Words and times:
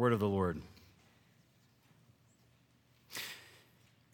word 0.00 0.14
of 0.14 0.18
the 0.18 0.26
Lord. 0.26 0.62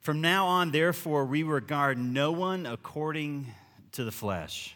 From 0.01 0.21
now 0.21 0.47
on, 0.47 0.73
therefore, 0.73 1.25
we 1.25 1.45
regard 1.45 1.97
no 1.97 2.33
one 2.33 2.67
according 2.67 3.47
to 3.93 4.03
the 4.03 4.11
flesh. 4.11 4.75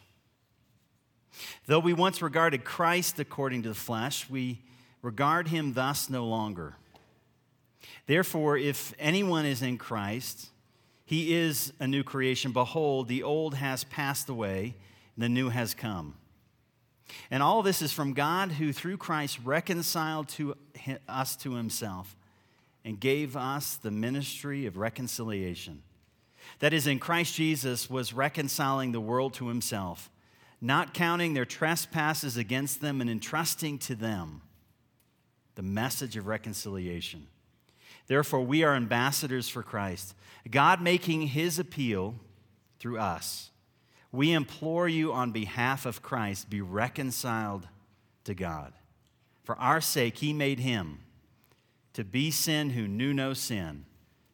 Though 1.67 1.81
we 1.81 1.93
once 1.93 2.23
regarded 2.23 2.65
Christ 2.65 3.19
according 3.19 3.65
to 3.65 3.71
the 3.71 3.75
flesh, 3.75 4.31
we 4.31 4.61
regard 5.03 5.49
him 5.49 5.73
thus 5.73 6.09
no 6.09 6.27
longer. 6.27 6.77
Therefore, 8.07 8.57
if 8.57 8.95
anyone 8.97 9.47
is 9.47 9.63
in 9.63 9.79
Christ, 9.79 10.49
he 11.05 11.35
is 11.35 11.73
a 11.81 11.89
new 11.89 12.05
creation. 12.05 12.53
Behold, 12.53 13.09
the 13.09 13.25
old 13.25 13.55
has 13.55 13.83
passed 13.83 14.29
away, 14.29 14.77
and 15.17 15.25
the 15.25 15.29
new 15.29 15.49
has 15.49 15.75
come. 15.75 16.15
And 17.31 17.43
all 17.43 17.63
this 17.63 17.83
is 17.83 17.93
from 17.93 18.13
God, 18.13 18.53
who 18.53 18.73
through 18.73 18.97
Christ 18.97 19.39
reconciled 19.45 20.29
to 20.31 20.55
us 21.09 21.37
to 21.37 21.55
himself 21.55 22.17
and 22.85 22.99
gave 22.99 23.37
us 23.37 23.77
the 23.77 23.91
ministry 23.91 24.67
of 24.67 24.77
reconciliation. 24.77 25.83
That 26.61 26.73
is, 26.73 26.87
in 26.87 26.99
Christ 26.99 27.35
Jesus 27.35 27.91
was 27.91 28.13
reconciling 28.13 28.93
the 28.93 29.01
world 29.01 29.35
to 29.35 29.49
himself, 29.49 30.11
not 30.61 30.95
counting 30.95 31.35
their 31.35 31.45
trespasses 31.45 32.37
against 32.37 32.81
them, 32.81 33.01
and 33.01 33.09
entrusting 33.09 33.79
to 33.79 33.95
them 33.95 34.43
the 35.55 35.63
message 35.63 36.17
of 36.17 36.27
reconciliation. 36.27 37.27
Therefore, 38.07 38.41
we 38.41 38.65
are 38.65 38.75
ambassadors 38.75 39.49
for 39.49 39.63
Christ, 39.63 40.15
God 40.51 40.81
making 40.81 41.29
his 41.29 41.59
appeal 41.59 42.15
through 42.79 42.99
us. 42.99 43.50
We 44.13 44.33
implore 44.33 44.89
you 44.89 45.13
on 45.13 45.31
behalf 45.31 45.87
of 45.87 46.03
Christ, 46.03 46.51
be 46.51 46.61
reconciled 46.61 47.69
to 48.25 48.35
God. 48.35 48.73
For 49.45 49.57
our 49.59 49.81
sake, 49.81 50.19
he 50.19 50.33
made 50.33 50.61
him 50.61 51.01
to 51.93 52.05
be 52.05 52.31
sin 52.31 52.71
who 52.71 52.87
knew 52.89 53.13
no 53.13 53.35
sin, 53.35 53.85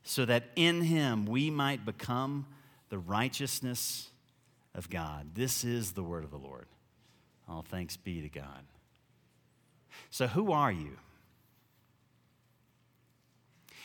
so 0.03 0.25
that 0.25 0.45
in 0.57 0.83
him 0.83 1.27
we 1.27 1.51
might 1.51 1.85
become 1.85 2.47
the 2.89 2.99
righteousness 2.99 4.11
of 4.75 4.89
God. 4.89 5.31
This 5.35 5.65
is 5.65 5.93
the 5.93 6.03
word 6.03 6.25
of 6.25 6.31
the 6.31 6.37
Lord. 6.37 6.67
All 7.49 7.63
thanks 7.63 7.97
be 7.97 8.21
to 8.23 8.29
God. 8.29 8.65
So, 10.11 10.27
who 10.27 10.53
are 10.53 10.73
you? 10.73 10.99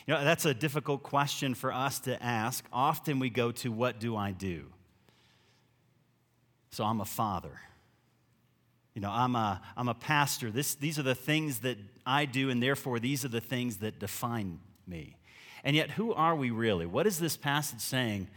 You 0.06 0.14
know, 0.14 0.24
that's 0.24 0.44
a 0.44 0.54
difficult 0.54 1.02
question 1.02 1.54
for 1.54 1.72
us 1.72 2.00
to 2.00 2.20
ask. 2.22 2.64
Often 2.72 3.18
we 3.18 3.30
go 3.30 3.52
to, 3.52 3.70
What 3.70 4.00
do 4.00 4.16
I 4.16 4.32
do? 4.32 4.66
So, 6.72 6.84
I'm 6.84 7.00
a 7.00 7.06
father. 7.06 7.60
You 8.94 9.00
know, 9.00 9.10
I'm 9.10 9.36
a, 9.36 9.60
I'm 9.76 9.88
a 9.88 9.94
pastor. 9.94 10.50
This, 10.50 10.74
these 10.74 10.98
are 10.98 11.02
the 11.02 11.14
things 11.14 11.60
that 11.60 11.78
I 12.04 12.24
do, 12.26 12.50
and 12.50 12.62
therefore 12.62 12.98
these 12.98 13.24
are 13.24 13.28
the 13.28 13.40
things 13.40 13.78
that 13.78 13.98
define 13.98 14.58
me. 14.86 15.16
And 15.64 15.76
yet, 15.76 15.92
who 15.92 16.12
are 16.12 16.34
we 16.34 16.50
really? 16.50 16.86
What 16.86 17.06
is 17.06 17.18
this 17.18 17.36
passage 17.36 17.80
saying 17.80 18.28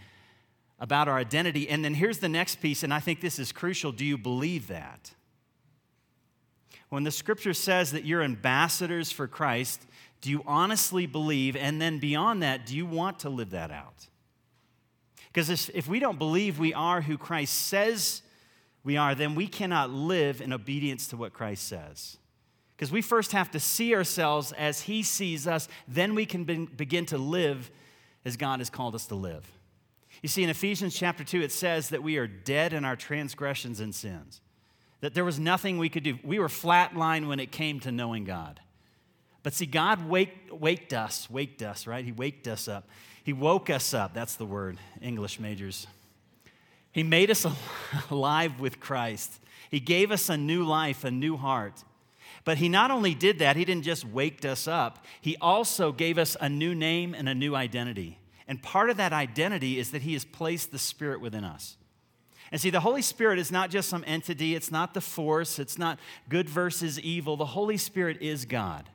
about 0.80 1.08
our 1.08 1.18
identity? 1.18 1.68
And 1.68 1.84
then 1.84 1.96
here's 1.96 2.20
the 2.20 2.30
next 2.30 2.62
piece, 2.62 2.84
and 2.84 2.94
I 2.94 3.00
think 3.00 3.20
this 3.20 3.40
is 3.40 3.52
crucial. 3.52 3.92
Do 3.92 4.06
you 4.06 4.18
believe 4.18 4.68
that? 4.68 5.12
When 6.90 7.04
the 7.04 7.12
scripture 7.12 7.54
says 7.54 7.92
that 7.92 8.06
you're 8.06 8.22
ambassadors 8.22 9.12
for 9.12 9.28
Christ, 9.28 9.82
do 10.22 10.30
you 10.30 10.44
honestly 10.46 11.06
believe? 11.06 11.56
And 11.56 11.82
then 11.82 12.00
beyond 12.00 12.44
that, 12.44 12.66
do 12.66 12.78
you 12.78 12.86
want 12.86 13.20
to 13.20 13.30
live 13.30 13.50
that 13.50 13.72
out? 13.72 14.08
Because 15.28 15.70
if 15.70 15.88
we 15.88 16.00
don't 16.00 16.20
believe 16.20 16.60
we 16.60 16.74
are 16.74 17.02
who 17.02 17.18
Christ 17.18 17.68
says 17.68 18.22
we 18.86 18.96
are, 18.96 19.16
then 19.16 19.36
we 19.36 19.48
cannot 19.48 19.90
live 19.90 20.40
in 20.40 20.54
obedience 20.54 21.08
to 21.08 21.18
what 21.18 21.34
Christ 21.34 21.68
says. 21.68 22.18
Because 22.78 22.92
we 22.92 23.02
first 23.02 23.32
have 23.32 23.50
to 23.52 23.60
see 23.60 23.96
ourselves 23.96 24.52
as 24.54 24.82
He 24.82 25.02
sees 25.02 25.48
us, 25.48 25.68
then 25.88 26.14
we 26.14 26.26
can 26.26 26.44
be, 26.44 26.66
begin 26.68 27.06
to 27.08 27.18
live 27.18 27.72
as 28.24 28.38
God 28.38 28.60
has 28.60 28.70
called 28.70 28.94
us 28.94 29.08
to 29.08 29.16
live. 29.16 29.50
You 30.22 30.30
see, 30.30 30.44
in 30.44 30.50
Ephesians 30.50 30.96
chapter 30.96 31.24
2, 31.24 31.42
it 31.42 31.52
says 31.52 31.90
that 31.90 32.04
we 32.04 32.18
are 32.18 32.28
dead 32.28 32.74
in 32.74 32.86
our 32.86 32.96
transgressions 32.96 33.80
and 33.80 33.94
sins, 33.94 34.40
that 35.02 35.16
there 35.16 35.26
was 35.26 35.40
nothing 35.40 35.80
we 35.80 35.90
could 35.90 36.04
do. 36.04 36.20
We 36.24 36.38
were 36.38 36.48
flatlined 36.48 37.28
when 37.28 37.40
it 37.40 37.52
came 37.52 37.80
to 37.82 37.92
knowing 37.92 38.24
God. 38.24 38.60
But 39.42 39.54
see, 39.54 39.66
God 39.66 40.08
waked, 40.08 40.52
waked 40.52 40.94
us, 40.94 41.30
waked 41.30 41.64
us, 41.64 41.88
right? 41.88 42.06
He 42.06 42.12
waked 42.12 42.48
us 42.48 42.68
up. 42.68 42.88
He 43.24 43.34
woke 43.34 43.70
us 43.72 43.96
up. 43.96 44.14
That's 44.14 44.36
the 44.36 44.46
word, 44.46 44.78
English 45.02 45.40
majors. 45.40 45.88
He 46.96 47.04
made 47.04 47.30
us 47.30 47.46
alive 48.10 48.62
with 48.62 48.80
Christ. 48.80 49.42
He 49.70 49.82
gave 49.82 50.12
us 50.12 50.30
a 50.30 50.38
new 50.38 50.64
life, 50.64 51.04
a 51.04 51.12
new 51.12 51.36
heart. 51.36 51.84
But 52.46 52.60
He 52.60 52.70
not 52.70 52.90
only 52.90 53.14
did 53.14 53.40
that, 53.40 53.58
He 53.58 53.66
didn't 53.66 53.84
just 53.84 54.06
wake 54.06 54.46
us 54.46 54.66
up, 54.66 55.06
He 55.20 55.36
also 55.42 55.92
gave 55.92 56.18
us 56.18 56.38
a 56.40 56.48
new 56.48 56.74
name 56.74 57.14
and 57.14 57.28
a 57.28 57.36
new 57.36 57.54
identity. 57.54 58.18
And 58.48 58.64
part 58.64 58.90
of 58.90 58.96
that 58.96 59.12
identity 59.12 59.78
is 59.78 59.92
that 59.92 60.04
He 60.04 60.14
has 60.14 60.24
placed 60.24 60.72
the 60.72 60.80
Spirit 60.80 61.20
within 61.20 61.44
us. 61.44 61.76
And 62.50 62.62
see, 62.62 62.70
the 62.70 62.80
Holy 62.80 63.02
Spirit 63.02 63.40
is 63.40 63.52
not 63.52 63.72
just 63.72 63.90
some 63.90 64.06
entity, 64.08 64.56
it's 64.56 64.72
not 64.72 64.94
the 64.94 65.02
force, 65.02 65.60
it's 65.60 65.78
not 65.78 66.00
good 66.30 66.48
versus 66.48 66.98
evil. 66.98 67.36
The 67.36 67.46
Holy 67.48 67.76
Spirit 67.76 68.22
is 68.22 68.46
God. 68.46 68.90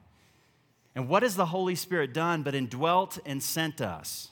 And 0.95 1.07
what 1.07 1.23
has 1.23 1.37
the 1.37 1.47
Holy 1.47 1.75
Spirit 1.75 2.15
done 2.15 2.45
but 2.45 2.55
indwelt 2.55 3.19
and 3.27 3.43
sent 3.43 3.83
us? 3.83 4.31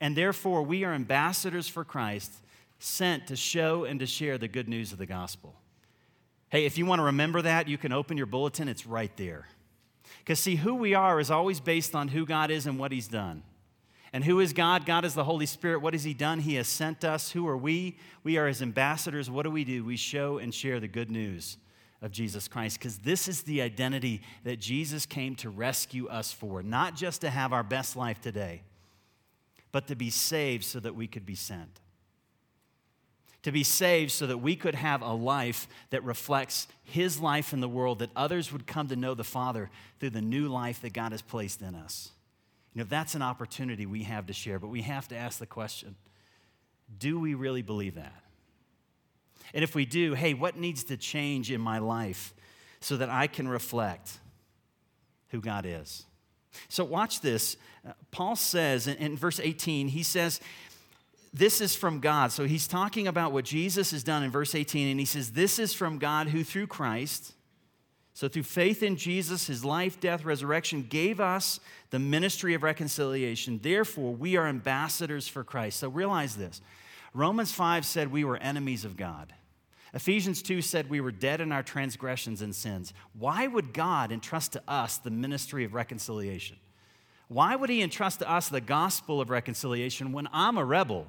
And 0.00 0.16
therefore, 0.16 0.62
we 0.62 0.82
are 0.82 0.94
ambassadors 0.94 1.68
for 1.68 1.84
Christ 1.84 2.32
sent 2.82 3.28
to 3.28 3.36
show 3.36 3.84
and 3.84 4.00
to 4.00 4.06
share 4.06 4.38
the 4.38 4.48
good 4.48 4.68
news 4.68 4.90
of 4.90 4.98
the 4.98 5.06
gospel. 5.06 5.54
Hey, 6.48 6.66
if 6.66 6.76
you 6.76 6.84
want 6.84 6.98
to 6.98 7.04
remember 7.04 7.40
that, 7.42 7.68
you 7.68 7.78
can 7.78 7.92
open 7.92 8.16
your 8.16 8.26
bulletin, 8.26 8.68
it's 8.68 8.86
right 8.86 9.16
there. 9.16 9.46
Because, 10.18 10.40
see, 10.40 10.56
who 10.56 10.74
we 10.74 10.92
are 10.92 11.20
is 11.20 11.30
always 11.30 11.60
based 11.60 11.94
on 11.94 12.08
who 12.08 12.26
God 12.26 12.50
is 12.50 12.66
and 12.66 12.78
what 12.78 12.90
He's 12.90 13.06
done. 13.06 13.44
And 14.12 14.24
who 14.24 14.40
is 14.40 14.52
God? 14.52 14.84
God 14.84 15.04
is 15.04 15.14
the 15.14 15.24
Holy 15.24 15.46
Spirit. 15.46 15.80
What 15.80 15.94
has 15.94 16.04
He 16.04 16.12
done? 16.12 16.40
He 16.40 16.56
has 16.56 16.68
sent 16.68 17.04
us. 17.04 17.30
Who 17.30 17.46
are 17.46 17.56
we? 17.56 17.98
We 18.24 18.36
are 18.36 18.48
His 18.48 18.60
ambassadors. 18.60 19.30
What 19.30 19.44
do 19.44 19.50
we 19.50 19.64
do? 19.64 19.84
We 19.84 19.96
show 19.96 20.38
and 20.38 20.52
share 20.52 20.80
the 20.80 20.88
good 20.88 21.10
news 21.10 21.56
of 22.02 22.10
Jesus 22.10 22.48
Christ 22.48 22.80
because 22.80 22.98
this 22.98 23.28
is 23.28 23.42
the 23.42 23.62
identity 23.62 24.22
that 24.42 24.58
Jesus 24.58 25.06
came 25.06 25.36
to 25.36 25.50
rescue 25.50 26.08
us 26.08 26.32
for, 26.32 26.64
not 26.64 26.96
just 26.96 27.20
to 27.20 27.30
have 27.30 27.52
our 27.52 27.62
best 27.62 27.94
life 27.94 28.20
today, 28.20 28.62
but 29.70 29.86
to 29.86 29.94
be 29.94 30.10
saved 30.10 30.64
so 30.64 30.80
that 30.80 30.96
we 30.96 31.06
could 31.06 31.24
be 31.24 31.36
sent 31.36 31.80
to 33.42 33.52
be 33.52 33.64
saved 33.64 34.12
so 34.12 34.26
that 34.26 34.38
we 34.38 34.54
could 34.54 34.74
have 34.74 35.02
a 35.02 35.12
life 35.12 35.66
that 35.90 36.04
reflects 36.04 36.68
His 36.84 37.20
life 37.20 37.52
in 37.52 37.60
the 37.60 37.68
world, 37.68 37.98
that 37.98 38.10
others 38.14 38.52
would 38.52 38.66
come 38.66 38.88
to 38.88 38.96
know 38.96 39.14
the 39.14 39.24
Father 39.24 39.70
through 39.98 40.10
the 40.10 40.20
new 40.20 40.48
life 40.48 40.80
that 40.82 40.92
God 40.92 41.12
has 41.12 41.22
placed 41.22 41.60
in 41.60 41.74
us. 41.74 42.10
You 42.74 42.80
know, 42.80 42.86
that's 42.88 43.14
an 43.14 43.22
opportunity 43.22 43.84
we 43.84 44.04
have 44.04 44.26
to 44.26 44.32
share, 44.32 44.58
but 44.58 44.68
we 44.68 44.82
have 44.82 45.08
to 45.08 45.16
ask 45.16 45.38
the 45.38 45.46
question 45.46 45.96
do 46.98 47.18
we 47.18 47.34
really 47.34 47.62
believe 47.62 47.94
that? 47.94 48.22
And 49.54 49.64
if 49.64 49.74
we 49.74 49.84
do, 49.86 50.14
hey, 50.14 50.34
what 50.34 50.56
needs 50.56 50.84
to 50.84 50.96
change 50.96 51.50
in 51.50 51.60
my 51.60 51.78
life 51.78 52.34
so 52.80 52.96
that 52.96 53.08
I 53.08 53.26
can 53.26 53.48
reflect 53.48 54.18
who 55.28 55.40
God 55.40 55.64
is? 55.66 56.04
So, 56.68 56.84
watch 56.84 57.20
this. 57.20 57.56
Uh, 57.86 57.92
Paul 58.10 58.36
says 58.36 58.86
in, 58.86 58.96
in 58.96 59.16
verse 59.16 59.40
18, 59.40 59.88
he 59.88 60.02
says, 60.02 60.40
this 61.34 61.60
is 61.60 61.74
from 61.74 62.00
God. 62.00 62.30
So 62.30 62.44
he's 62.44 62.66
talking 62.66 63.08
about 63.08 63.32
what 63.32 63.44
Jesus 63.44 63.92
has 63.92 64.02
done 64.02 64.22
in 64.22 64.30
verse 64.30 64.54
18, 64.54 64.88
and 64.88 65.00
he 65.00 65.06
says, 65.06 65.32
This 65.32 65.58
is 65.58 65.72
from 65.72 65.98
God 65.98 66.28
who 66.28 66.44
through 66.44 66.66
Christ, 66.66 67.32
so 68.14 68.28
through 68.28 68.42
faith 68.42 68.82
in 68.82 68.96
Jesus, 68.96 69.46
his 69.46 69.64
life, 69.64 69.98
death, 69.98 70.24
resurrection, 70.24 70.86
gave 70.88 71.18
us 71.18 71.60
the 71.90 71.98
ministry 71.98 72.52
of 72.52 72.62
reconciliation. 72.62 73.58
Therefore, 73.62 74.12
we 74.12 74.36
are 74.36 74.46
ambassadors 74.46 75.26
for 75.26 75.42
Christ. 75.42 75.80
So 75.80 75.88
realize 75.88 76.36
this 76.36 76.60
Romans 77.14 77.52
5 77.52 77.86
said 77.86 78.12
we 78.12 78.24
were 78.24 78.36
enemies 78.36 78.84
of 78.84 78.98
God. 78.98 79.32
Ephesians 79.94 80.42
2 80.42 80.60
said 80.62 80.88
we 80.88 81.00
were 81.00 81.12
dead 81.12 81.40
in 81.40 81.52
our 81.52 81.62
transgressions 81.62 82.42
and 82.42 82.54
sins. 82.54 82.92
Why 83.18 83.46
would 83.46 83.72
God 83.72 84.12
entrust 84.12 84.52
to 84.52 84.62
us 84.68 84.98
the 84.98 85.10
ministry 85.10 85.64
of 85.64 85.74
reconciliation? 85.74 86.56
Why 87.28 87.56
would 87.56 87.70
He 87.70 87.82
entrust 87.82 88.18
to 88.18 88.30
us 88.30 88.50
the 88.50 88.60
gospel 88.60 89.20
of 89.20 89.30
reconciliation 89.30 90.12
when 90.12 90.28
I'm 90.32 90.58
a 90.58 90.64
rebel? 90.64 91.06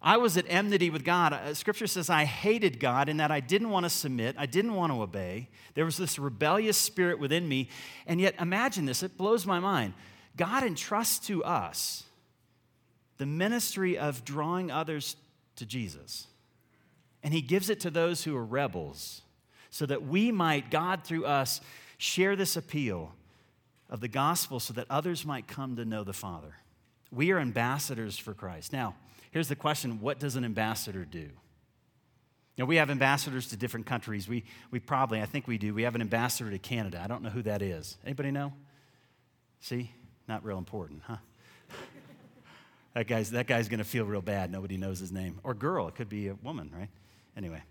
I 0.00 0.16
was 0.16 0.36
at 0.36 0.44
enmity 0.48 0.90
with 0.90 1.04
God. 1.04 1.32
Uh, 1.32 1.54
scripture 1.54 1.86
says 1.86 2.08
I 2.08 2.24
hated 2.24 2.78
God 2.78 3.08
in 3.08 3.16
that 3.16 3.30
I 3.30 3.40
didn't 3.40 3.70
want 3.70 3.84
to 3.84 3.90
submit, 3.90 4.36
I 4.38 4.46
didn't 4.46 4.74
want 4.74 4.92
to 4.92 5.02
obey. 5.02 5.48
There 5.74 5.84
was 5.84 5.96
this 5.96 6.18
rebellious 6.18 6.76
spirit 6.76 7.18
within 7.18 7.48
me. 7.48 7.68
And 8.06 8.20
yet, 8.20 8.34
imagine 8.40 8.86
this, 8.86 9.02
it 9.02 9.16
blows 9.16 9.46
my 9.46 9.58
mind. 9.58 9.94
God 10.36 10.62
entrusts 10.62 11.26
to 11.26 11.42
us 11.42 12.04
the 13.18 13.26
ministry 13.26 13.98
of 13.98 14.24
drawing 14.24 14.70
others 14.70 15.16
to 15.56 15.66
Jesus. 15.66 16.28
And 17.22 17.34
He 17.34 17.42
gives 17.42 17.68
it 17.68 17.80
to 17.80 17.90
those 17.90 18.22
who 18.22 18.36
are 18.36 18.44
rebels 18.44 19.22
so 19.70 19.84
that 19.86 20.04
we 20.04 20.30
might, 20.30 20.70
God 20.70 21.04
through 21.04 21.26
us, 21.26 21.60
share 21.98 22.36
this 22.36 22.56
appeal 22.56 23.12
of 23.90 24.00
the 24.00 24.08
gospel 24.08 24.60
so 24.60 24.72
that 24.74 24.86
others 24.88 25.26
might 25.26 25.48
come 25.48 25.76
to 25.76 25.84
know 25.84 26.04
the 26.04 26.12
Father. 26.12 26.54
We 27.10 27.32
are 27.32 27.38
ambassadors 27.38 28.16
for 28.16 28.34
Christ. 28.34 28.72
Now, 28.72 28.94
Here's 29.30 29.48
the 29.48 29.56
question 29.56 30.00
what 30.00 30.18
does 30.18 30.36
an 30.36 30.44
ambassador 30.44 31.04
do? 31.04 31.30
Know, 32.58 32.64
we 32.64 32.76
have 32.76 32.90
ambassadors 32.90 33.46
to 33.48 33.56
different 33.56 33.86
countries. 33.86 34.26
We, 34.26 34.44
we 34.72 34.80
probably, 34.80 35.22
I 35.22 35.26
think 35.26 35.46
we 35.46 35.58
do. 35.58 35.72
We 35.72 35.84
have 35.84 35.94
an 35.94 36.00
ambassador 36.00 36.50
to 36.50 36.58
Canada. 36.58 37.00
I 37.02 37.06
don't 37.06 37.22
know 37.22 37.30
who 37.30 37.42
that 37.42 37.62
is. 37.62 37.96
Anybody 38.04 38.32
know? 38.32 38.52
See? 39.60 39.92
Not 40.26 40.44
real 40.44 40.58
important, 40.58 41.02
huh? 41.06 41.18
that 42.94 43.06
guy's, 43.06 43.30
that 43.30 43.46
guy's 43.46 43.68
going 43.68 43.78
to 43.78 43.84
feel 43.84 44.04
real 44.04 44.20
bad. 44.20 44.50
Nobody 44.50 44.76
knows 44.76 44.98
his 44.98 45.12
name. 45.12 45.38
Or 45.44 45.54
girl. 45.54 45.86
It 45.86 45.94
could 45.94 46.08
be 46.08 46.28
a 46.28 46.34
woman, 46.34 46.72
right? 46.76 46.88
Anyway. 47.36 47.62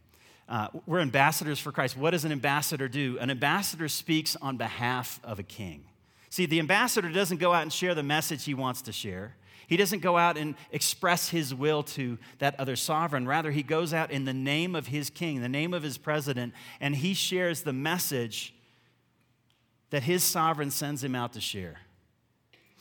Uh, 0.47 0.69
we're 0.85 1.01
ambassadors 1.01 1.59
for 1.59 1.73
Christ. 1.73 1.97
What 1.97 2.11
does 2.11 2.23
an 2.23 2.31
ambassador 2.31 2.87
do? 2.87 3.17
An 3.19 3.29
ambassador 3.29 3.89
speaks 3.89 4.37
on 4.37 4.55
behalf 4.55 5.19
of 5.21 5.39
a 5.39 5.43
king. 5.43 5.83
See, 6.29 6.45
the 6.45 6.59
ambassador 6.59 7.09
doesn't 7.09 7.37
go 7.37 7.51
out 7.51 7.63
and 7.63 7.73
share 7.73 7.93
the 7.93 8.03
message 8.03 8.45
he 8.45 8.53
wants 8.53 8.81
to 8.83 8.93
share. 8.93 9.35
He 9.67 9.77
doesn't 9.77 9.99
go 9.99 10.17
out 10.17 10.37
and 10.37 10.55
express 10.71 11.29
his 11.29 11.53
will 11.53 11.83
to 11.83 12.17
that 12.39 12.59
other 12.59 12.75
sovereign. 12.75 13.27
Rather, 13.27 13.51
he 13.51 13.63
goes 13.63 13.93
out 13.93 14.11
in 14.11 14.25
the 14.25 14.33
name 14.33 14.75
of 14.75 14.87
his 14.87 15.09
king, 15.09 15.41
the 15.41 15.49
name 15.49 15.73
of 15.73 15.83
his 15.83 15.97
president, 15.97 16.53
and 16.79 16.95
he 16.95 17.13
shares 17.13 17.63
the 17.63 17.73
message 17.73 18.53
that 19.89 20.03
his 20.03 20.23
sovereign 20.23 20.71
sends 20.71 21.03
him 21.03 21.15
out 21.15 21.33
to 21.33 21.41
share. 21.41 21.79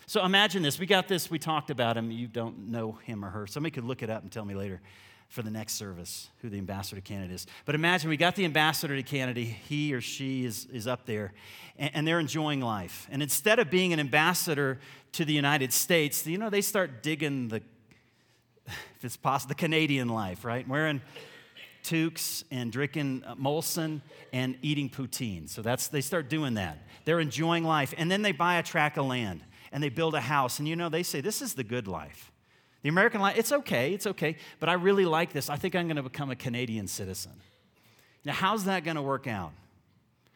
So 0.06 0.24
imagine 0.24 0.62
this. 0.62 0.78
We 0.78 0.86
got 0.86 1.08
this, 1.08 1.28
we 1.28 1.40
talked 1.40 1.70
about 1.70 1.96
him. 1.96 2.12
You 2.12 2.28
don't 2.28 2.68
know 2.68 2.92
him 3.02 3.24
or 3.24 3.30
her. 3.30 3.46
Somebody 3.48 3.72
could 3.72 3.84
look 3.84 4.04
it 4.04 4.10
up 4.10 4.22
and 4.22 4.30
tell 4.30 4.44
me 4.44 4.54
later 4.54 4.80
for 5.28 5.42
the 5.42 5.50
next 5.50 5.74
service 5.74 6.30
who 6.38 6.48
the 6.48 6.58
ambassador 6.58 7.00
to 7.00 7.02
Canada 7.02 7.34
is. 7.34 7.46
But 7.64 7.74
imagine 7.74 8.08
we 8.08 8.16
got 8.16 8.36
the 8.36 8.44
ambassador 8.44 8.96
to 8.96 9.02
Canada, 9.02 9.40
he 9.40 9.92
or 9.92 10.00
she 10.00 10.44
is, 10.44 10.66
is 10.72 10.86
up 10.86 11.06
there, 11.06 11.32
and, 11.78 11.90
and 11.94 12.08
they're 12.08 12.20
enjoying 12.20 12.60
life. 12.60 13.06
And 13.10 13.22
instead 13.22 13.58
of 13.58 13.70
being 13.70 13.92
an 13.92 14.00
ambassador 14.00 14.78
to 15.12 15.24
the 15.24 15.32
United 15.32 15.72
States, 15.72 16.26
you 16.26 16.38
know, 16.38 16.50
they 16.50 16.60
start 16.60 17.02
digging 17.02 17.48
the, 17.48 17.62
if 18.66 19.04
it's 19.04 19.16
possible, 19.16 19.48
the 19.48 19.56
Canadian 19.56 20.08
life, 20.08 20.44
right? 20.44 20.66
Wearing 20.66 21.00
toques 21.82 22.42
and 22.50 22.72
drinking 22.72 23.22
Molson 23.40 24.00
and 24.32 24.56
eating 24.62 24.90
poutine. 24.90 25.48
So 25.48 25.62
that's, 25.62 25.88
they 25.88 26.00
start 26.00 26.28
doing 26.28 26.54
that. 26.54 26.78
They're 27.04 27.20
enjoying 27.20 27.64
life. 27.64 27.94
And 27.96 28.10
then 28.10 28.22
they 28.22 28.32
buy 28.32 28.56
a 28.56 28.62
tract 28.62 28.98
of 28.98 29.06
land 29.06 29.42
and 29.72 29.82
they 29.82 29.88
build 29.88 30.14
a 30.14 30.20
house. 30.20 30.58
And 30.58 30.66
you 30.66 30.76
know, 30.76 30.88
they 30.88 31.02
say, 31.02 31.20
this 31.20 31.40
is 31.40 31.54
the 31.54 31.64
good 31.64 31.86
life. 31.86 32.32
The 32.86 32.90
American 32.90 33.20
life, 33.20 33.36
it's 33.36 33.50
okay, 33.50 33.94
it's 33.94 34.06
okay, 34.06 34.36
but 34.60 34.68
I 34.68 34.74
really 34.74 35.06
like 35.06 35.32
this. 35.32 35.50
I 35.50 35.56
think 35.56 35.74
I'm 35.74 35.88
going 35.88 35.96
to 35.96 36.04
become 36.04 36.30
a 36.30 36.36
Canadian 36.36 36.86
citizen. 36.86 37.32
Now, 38.24 38.32
how's 38.32 38.66
that 38.66 38.84
going 38.84 38.94
to 38.94 39.02
work 39.02 39.26
out? 39.26 39.50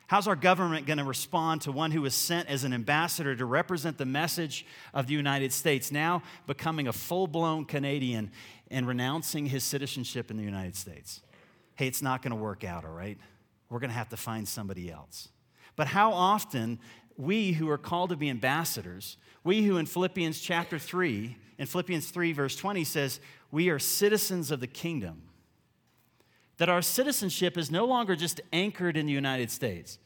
How's 0.08 0.26
our 0.26 0.34
government 0.34 0.84
going 0.84 0.98
to 0.98 1.04
respond 1.04 1.60
to 1.60 1.70
one 1.70 1.92
who 1.92 2.02
was 2.02 2.12
sent 2.12 2.48
as 2.48 2.64
an 2.64 2.72
ambassador 2.72 3.36
to 3.36 3.44
represent 3.44 3.98
the 3.98 4.04
message 4.04 4.66
of 4.92 5.06
the 5.06 5.14
United 5.14 5.52
States, 5.52 5.92
now 5.92 6.24
becoming 6.48 6.88
a 6.88 6.92
full 6.92 7.28
blown 7.28 7.66
Canadian 7.66 8.32
and 8.68 8.84
renouncing 8.84 9.46
his 9.46 9.62
citizenship 9.62 10.28
in 10.28 10.36
the 10.36 10.42
United 10.42 10.74
States? 10.74 11.20
Hey, 11.76 11.86
it's 11.86 12.02
not 12.02 12.20
going 12.20 12.32
to 12.32 12.42
work 12.42 12.64
out, 12.64 12.84
all 12.84 12.90
right? 12.90 13.16
We're 13.68 13.78
going 13.78 13.90
to 13.90 13.96
have 13.96 14.08
to 14.08 14.16
find 14.16 14.48
somebody 14.48 14.90
else. 14.90 15.28
But 15.76 15.86
how 15.86 16.12
often 16.12 16.80
we 17.20 17.52
who 17.52 17.68
are 17.68 17.78
called 17.78 18.10
to 18.10 18.16
be 18.16 18.30
ambassadors, 18.30 19.16
we 19.44 19.62
who 19.62 19.76
in 19.76 19.86
Philippians 19.86 20.40
chapter 20.40 20.78
3, 20.78 21.36
in 21.58 21.66
Philippians 21.66 22.10
3, 22.10 22.32
verse 22.32 22.56
20 22.56 22.84
says, 22.84 23.20
we 23.50 23.68
are 23.68 23.78
citizens 23.78 24.50
of 24.50 24.60
the 24.60 24.66
kingdom 24.66 25.22
that 26.56 26.68
our 26.68 26.82
citizenship 26.82 27.56
is 27.56 27.70
no 27.70 27.86
longer 27.86 28.14
just 28.14 28.40
anchored 28.52 28.96
in 28.96 29.06
the 29.06 29.12
United 29.12 29.50
States. 29.50 29.98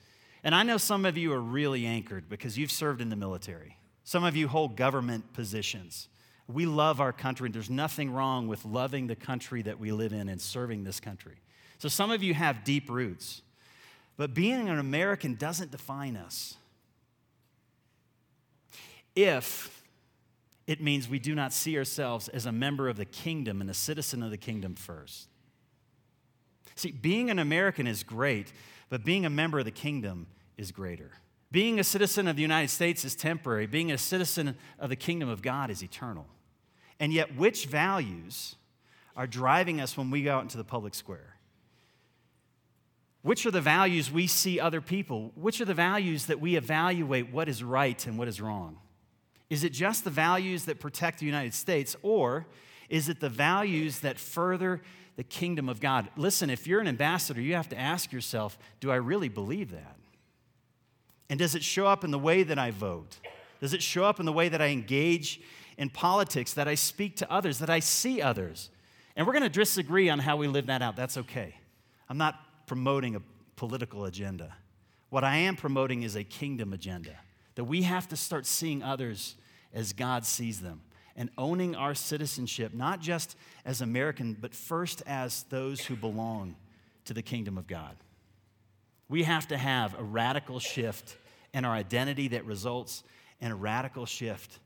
And 0.44 0.54
I 0.54 0.62
know 0.62 0.76
some 0.76 1.04
of 1.04 1.18
you 1.18 1.32
are 1.32 1.40
really 1.40 1.84
anchored 1.84 2.28
because 2.28 2.56
you've 2.56 2.70
served 2.70 3.00
in 3.00 3.08
the 3.08 3.16
military. 3.16 3.76
Some 4.04 4.22
of 4.22 4.36
you 4.36 4.46
hold 4.46 4.76
government 4.76 5.32
positions. 5.32 6.08
We 6.46 6.66
love 6.66 7.00
our 7.00 7.12
country, 7.12 7.46
and 7.46 7.54
there's 7.54 7.70
nothing 7.70 8.12
wrong 8.12 8.46
with 8.46 8.64
loving 8.64 9.08
the 9.08 9.16
country 9.16 9.62
that 9.62 9.80
we 9.80 9.90
live 9.90 10.12
in 10.12 10.28
and 10.28 10.40
serving 10.40 10.84
this 10.84 11.00
country. 11.00 11.36
So 11.78 11.88
some 11.88 12.12
of 12.12 12.22
you 12.22 12.34
have 12.34 12.62
deep 12.62 12.88
roots. 12.88 13.42
But 14.16 14.32
being 14.32 14.68
an 14.68 14.78
American 14.78 15.34
doesn't 15.34 15.70
define 15.70 16.16
us. 16.16 16.56
If 19.14 19.82
it 20.66 20.80
means 20.80 21.08
we 21.08 21.18
do 21.18 21.34
not 21.34 21.52
see 21.52 21.76
ourselves 21.76 22.28
as 22.28 22.46
a 22.46 22.52
member 22.52 22.88
of 22.88 22.96
the 22.96 23.04
kingdom 23.04 23.60
and 23.60 23.68
a 23.68 23.74
citizen 23.74 24.22
of 24.22 24.30
the 24.30 24.38
kingdom 24.38 24.74
first. 24.74 25.28
See, 26.74 26.90
being 26.90 27.30
an 27.30 27.38
American 27.38 27.86
is 27.86 28.02
great, 28.02 28.52
but 28.88 29.04
being 29.04 29.26
a 29.26 29.30
member 29.30 29.58
of 29.58 29.64
the 29.64 29.70
kingdom 29.70 30.26
is 30.56 30.72
greater. 30.72 31.12
Being 31.52 31.78
a 31.78 31.84
citizen 31.84 32.26
of 32.26 32.36
the 32.36 32.42
United 32.42 32.68
States 32.68 33.04
is 33.04 33.14
temporary, 33.14 33.66
being 33.66 33.92
a 33.92 33.98
citizen 33.98 34.56
of 34.78 34.88
the 34.88 34.96
kingdom 34.96 35.28
of 35.28 35.42
God 35.42 35.70
is 35.70 35.82
eternal. 35.82 36.26
And 36.98 37.12
yet, 37.12 37.36
which 37.36 37.66
values 37.66 38.56
are 39.16 39.26
driving 39.26 39.80
us 39.80 39.96
when 39.96 40.10
we 40.10 40.24
go 40.24 40.34
out 40.34 40.42
into 40.42 40.56
the 40.56 40.64
public 40.64 40.94
square? 40.94 41.36
Which 43.22 43.46
are 43.46 43.50
the 43.50 43.60
values 43.60 44.10
we 44.10 44.26
see 44.26 44.58
other 44.58 44.80
people? 44.80 45.32
Which 45.34 45.60
are 45.60 45.64
the 45.64 45.74
values 45.74 46.26
that 46.26 46.40
we 46.40 46.56
evaluate 46.56 47.30
what 47.30 47.48
is 47.48 47.62
right 47.62 48.04
and 48.06 48.18
what 48.18 48.28
is 48.28 48.40
wrong? 48.40 48.78
Is 49.50 49.64
it 49.64 49.72
just 49.72 50.04
the 50.04 50.10
values 50.10 50.64
that 50.64 50.80
protect 50.80 51.20
the 51.20 51.26
United 51.26 51.54
States, 51.54 51.96
or 52.02 52.46
is 52.88 53.08
it 53.08 53.20
the 53.20 53.28
values 53.28 54.00
that 54.00 54.18
further 54.18 54.80
the 55.16 55.24
kingdom 55.24 55.68
of 55.68 55.80
God. 55.80 56.08
Listen, 56.16 56.50
if 56.50 56.66
you're 56.66 56.80
an 56.80 56.88
ambassador, 56.88 57.40
you 57.40 57.54
have 57.54 57.68
to 57.68 57.78
ask 57.78 58.12
yourself 58.12 58.58
do 58.80 58.90
I 58.90 58.96
really 58.96 59.28
believe 59.28 59.70
that? 59.70 59.96
And 61.30 61.38
does 61.38 61.54
it 61.54 61.62
show 61.62 61.86
up 61.86 62.04
in 62.04 62.10
the 62.10 62.18
way 62.18 62.42
that 62.42 62.58
I 62.58 62.70
vote? 62.70 63.18
Does 63.60 63.72
it 63.72 63.82
show 63.82 64.04
up 64.04 64.20
in 64.20 64.26
the 64.26 64.32
way 64.32 64.48
that 64.48 64.60
I 64.60 64.66
engage 64.66 65.40
in 65.78 65.88
politics, 65.88 66.52
that 66.54 66.68
I 66.68 66.74
speak 66.74 67.16
to 67.16 67.32
others, 67.32 67.58
that 67.60 67.70
I 67.70 67.80
see 67.80 68.20
others? 68.20 68.70
And 69.16 69.26
we're 69.26 69.32
going 69.32 69.44
to 69.44 69.48
disagree 69.48 70.10
on 70.10 70.18
how 70.18 70.36
we 70.36 70.48
live 70.48 70.66
that 70.66 70.82
out. 70.82 70.96
That's 70.96 71.16
okay. 71.16 71.54
I'm 72.08 72.18
not 72.18 72.66
promoting 72.66 73.16
a 73.16 73.22
political 73.56 74.04
agenda. 74.04 74.54
What 75.10 75.24
I 75.24 75.36
am 75.36 75.56
promoting 75.56 76.02
is 76.02 76.16
a 76.16 76.24
kingdom 76.24 76.72
agenda 76.72 77.16
that 77.54 77.64
we 77.64 77.82
have 77.82 78.08
to 78.08 78.16
start 78.16 78.46
seeing 78.46 78.82
others 78.82 79.36
as 79.72 79.92
God 79.92 80.24
sees 80.24 80.60
them 80.60 80.82
and 81.16 81.30
owning 81.38 81.76
our 81.76 81.94
citizenship, 81.94 82.74
not 82.74 83.00
just 83.00 83.36
as 83.64 83.80
American, 83.80 84.36
but 84.40 84.54
first 84.54 85.02
as 85.06 85.44
those 85.44 85.80
who 85.80 85.94
belong 85.94 86.56
to 87.04 87.14
the 87.14 87.22
kingdom 87.22 87.56
of 87.56 87.66
God. 87.66 87.96
We 89.08 89.22
have 89.22 89.46
to 89.48 89.56
have 89.56 89.98
a 89.98 90.02
radical 90.02 90.58
shift 90.58 91.16
in 91.52 91.64
our 91.64 91.72
identity 91.72 92.28
that 92.28 92.44
results 92.44 93.04
in 93.40 93.52
a 93.52 93.56
radical 93.56 94.06
shift 94.06 94.58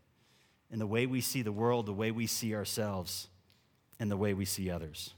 in 0.71 0.79
the 0.79 0.87
way 0.87 1.07
we 1.07 1.21
see 1.21 1.43
the 1.43 1.53
world, 1.53 1.87
the 1.87 1.93
way 1.93 2.11
we 2.11 2.27
see 2.27 2.55
ourselves, 2.55 3.29
and 3.99 4.11
the 4.11 4.17
way 4.17 4.33
we 4.35 4.45
see 4.45 4.71
others. 4.71 5.15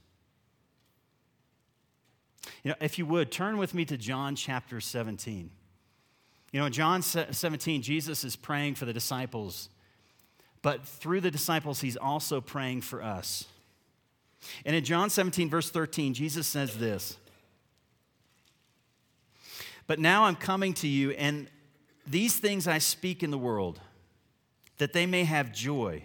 You 2.64 2.70
know, 2.70 2.76
if 2.80 2.98
you 2.98 3.06
would, 3.06 3.30
turn 3.30 3.58
with 3.58 3.74
me 3.74 3.84
to 3.84 3.96
John 3.96 4.34
chapter 4.34 4.80
17. 4.80 5.50
You 6.52 6.60
know, 6.60 6.66
in 6.66 6.72
John 6.72 7.02
17, 7.02 7.82
Jesus 7.82 8.24
is 8.24 8.36
praying 8.36 8.74
for 8.74 8.84
the 8.84 8.92
disciples 8.92 9.68
but 10.62 10.86
through 10.86 11.20
the 11.20 11.30
disciples, 11.30 11.80
he's 11.80 11.96
also 11.96 12.40
praying 12.40 12.82
for 12.82 13.02
us. 13.02 13.46
And 14.64 14.76
in 14.76 14.84
John 14.84 15.10
17, 15.10 15.48
verse 15.48 15.70
13, 15.70 16.14
Jesus 16.14 16.46
says 16.46 16.76
this 16.76 17.16
But 19.86 19.98
now 19.98 20.24
I'm 20.24 20.36
coming 20.36 20.74
to 20.74 20.88
you, 20.88 21.12
and 21.12 21.48
these 22.06 22.36
things 22.38 22.66
I 22.66 22.78
speak 22.78 23.22
in 23.22 23.30
the 23.30 23.38
world, 23.38 23.80
that 24.78 24.92
they 24.92 25.06
may 25.06 25.24
have 25.24 25.52
joy 25.52 26.04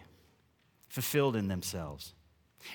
fulfilled 0.88 1.36
in 1.36 1.48
themselves. 1.48 2.14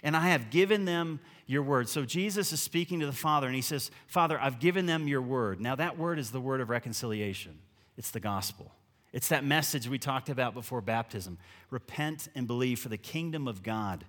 And 0.03 0.17
I 0.17 0.29
have 0.29 0.51
given 0.51 0.85
them 0.85 1.21
your 1.47 1.63
word. 1.63 1.89
So 1.89 2.05
Jesus 2.05 2.53
is 2.53 2.61
speaking 2.61 3.01
to 3.01 3.07
the 3.07 3.13
Father, 3.13 3.47
and 3.47 3.57
he 3.57 3.63
says, 3.63 3.91
Father, 4.07 4.41
I've 4.41 4.61
given 4.61 4.87
them 4.87 5.09
your 5.09 5.23
word. 5.23 5.61
Now, 5.61 5.75
that 5.77 5.99
word 5.99 6.19
is 6.19 6.31
the 6.31 6.41
word 6.41 6.61
of 6.61 6.71
reconciliation, 6.71 7.59
it's 7.97 8.11
the 8.11 8.21
gospel. 8.21 8.73
It's 9.13 9.29
that 9.29 9.45
message 9.45 9.89
we 9.89 9.99
talked 9.99 10.29
about 10.29 10.55
before 10.55 10.81
baptism 10.81 11.39
repent 11.71 12.29
and 12.37 12.47
believe, 12.47 12.79
for 12.79 12.89
the 12.89 12.97
kingdom 12.97 13.49
of 13.49 13.63
God 13.63 14.05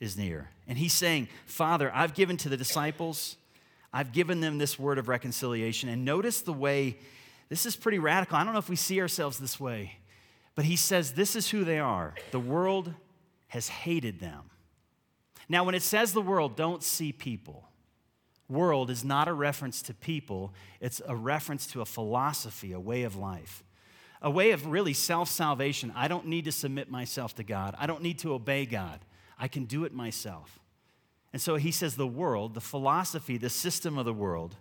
is 0.00 0.16
near. 0.16 0.48
And 0.66 0.78
he's 0.78 0.94
saying, 0.94 1.28
Father, 1.44 1.90
I've 1.94 2.14
given 2.14 2.36
to 2.38 2.48
the 2.48 2.56
disciples, 2.56 3.36
I've 3.92 4.12
given 4.12 4.40
them 4.40 4.58
this 4.58 4.78
word 4.78 4.98
of 4.98 5.08
reconciliation. 5.08 5.88
And 5.88 6.04
notice 6.04 6.40
the 6.40 6.52
way, 6.52 6.98
this 7.48 7.66
is 7.66 7.76
pretty 7.76 7.98
radical. 7.98 8.36
I 8.36 8.44
don't 8.44 8.52
know 8.52 8.58
if 8.58 8.68
we 8.68 8.76
see 8.76 9.00
ourselves 9.00 9.38
this 9.38 9.58
way, 9.58 9.98
but 10.54 10.64
he 10.64 10.76
says, 10.76 11.12
This 11.12 11.36
is 11.36 11.50
who 11.50 11.64
they 11.64 11.78
are. 11.78 12.14
The 12.30 12.40
world 12.40 12.92
has 13.48 13.68
hated 13.68 14.20
them. 14.20 14.50
Now, 15.48 15.64
when 15.64 15.74
it 15.74 15.82
says 15.82 16.12
the 16.12 16.20
world, 16.20 16.56
don't 16.56 16.82
see 16.82 17.12
people. 17.12 17.68
World 18.48 18.90
is 18.90 19.04
not 19.04 19.28
a 19.28 19.32
reference 19.32 19.82
to 19.82 19.94
people, 19.94 20.54
it's 20.80 21.02
a 21.06 21.14
reference 21.14 21.66
to 21.68 21.80
a 21.82 21.84
philosophy, 21.84 22.72
a 22.72 22.80
way 22.80 23.02
of 23.02 23.16
life 23.16 23.62
a 24.20 24.30
way 24.30 24.50
of 24.50 24.66
really 24.66 24.92
self 24.92 25.28
salvation. 25.28 25.92
I 25.94 26.08
don't 26.08 26.26
need 26.26 26.44
to 26.46 26.52
submit 26.52 26.90
myself 26.90 27.34
to 27.36 27.44
God, 27.44 27.74
I 27.78 27.86
don't 27.86 28.02
need 28.02 28.18
to 28.20 28.34
obey 28.34 28.66
God. 28.66 29.00
I 29.38 29.46
can 29.46 29.66
do 29.66 29.84
it 29.84 29.94
myself. 29.94 30.58
And 31.32 31.40
so 31.40 31.56
he 31.56 31.70
says 31.70 31.94
the 31.94 32.06
world, 32.06 32.54
the 32.54 32.60
philosophy, 32.60 33.36
the 33.36 33.50
system 33.50 33.98
of 33.98 34.04
the 34.04 34.12
world 34.12 34.56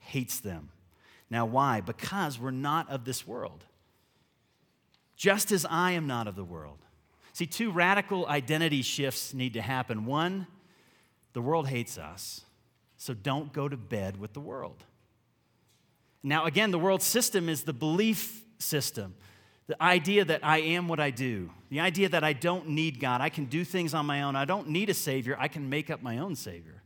hates 0.00 0.38
them. 0.38 0.68
Now, 1.28 1.44
why? 1.46 1.80
Because 1.80 2.38
we're 2.38 2.52
not 2.52 2.88
of 2.88 3.04
this 3.04 3.26
world. 3.26 3.64
Just 5.16 5.50
as 5.50 5.66
I 5.68 5.92
am 5.92 6.06
not 6.06 6.28
of 6.28 6.36
the 6.36 6.44
world. 6.44 6.78
See, 7.32 7.46
two 7.46 7.70
radical 7.70 8.26
identity 8.26 8.82
shifts 8.82 9.32
need 9.32 9.54
to 9.54 9.62
happen. 9.62 10.04
One, 10.04 10.46
the 11.32 11.40
world 11.40 11.68
hates 11.68 11.96
us. 11.96 12.42
So 12.96 13.14
don't 13.14 13.52
go 13.52 13.68
to 13.68 13.76
bed 13.76 14.18
with 14.18 14.32
the 14.32 14.40
world. 14.40 14.84
Now, 16.22 16.44
again, 16.44 16.70
the 16.70 16.78
world 16.78 17.02
system 17.02 17.48
is 17.48 17.64
the 17.64 17.72
belief 17.72 18.44
system. 18.58 19.14
The 19.66 19.82
idea 19.82 20.24
that 20.24 20.44
I 20.44 20.58
am 20.58 20.88
what 20.88 21.00
I 21.00 21.10
do, 21.10 21.50
the 21.70 21.80
idea 21.80 22.08
that 22.10 22.22
I 22.22 22.32
don't 22.32 22.68
need 22.68 23.00
God, 23.00 23.20
I 23.20 23.28
can 23.28 23.46
do 23.46 23.64
things 23.64 23.94
on 23.94 24.06
my 24.06 24.22
own, 24.22 24.36
I 24.36 24.44
don't 24.44 24.68
need 24.68 24.90
a 24.90 24.94
Savior, 24.94 25.36
I 25.38 25.48
can 25.48 25.68
make 25.68 25.90
up 25.90 26.02
my 26.02 26.18
own 26.18 26.36
Savior. 26.36 26.82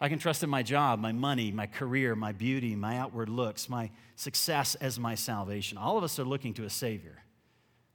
I 0.00 0.08
can 0.08 0.18
trust 0.18 0.42
in 0.42 0.48
my 0.48 0.62
job, 0.62 0.98
my 0.98 1.12
money, 1.12 1.52
my 1.52 1.66
career, 1.66 2.16
my 2.16 2.32
beauty, 2.32 2.74
my 2.74 2.96
outward 2.96 3.28
looks, 3.28 3.68
my 3.68 3.90
success 4.16 4.74
as 4.76 4.98
my 4.98 5.14
salvation. 5.14 5.76
All 5.76 5.98
of 5.98 6.04
us 6.04 6.18
are 6.18 6.24
looking 6.24 6.54
to 6.54 6.64
a 6.64 6.70
Savior. 6.70 7.22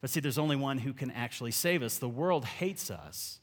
But 0.02 0.10
see, 0.10 0.20
there's 0.20 0.38
only 0.38 0.56
one 0.56 0.80
who 0.80 0.94
can 0.94 1.12
actually 1.12 1.52
save 1.52 1.82
us. 1.82 1.98
The 1.98 2.10
world 2.10 2.46
hates 2.46 2.92
us. 2.92 3.40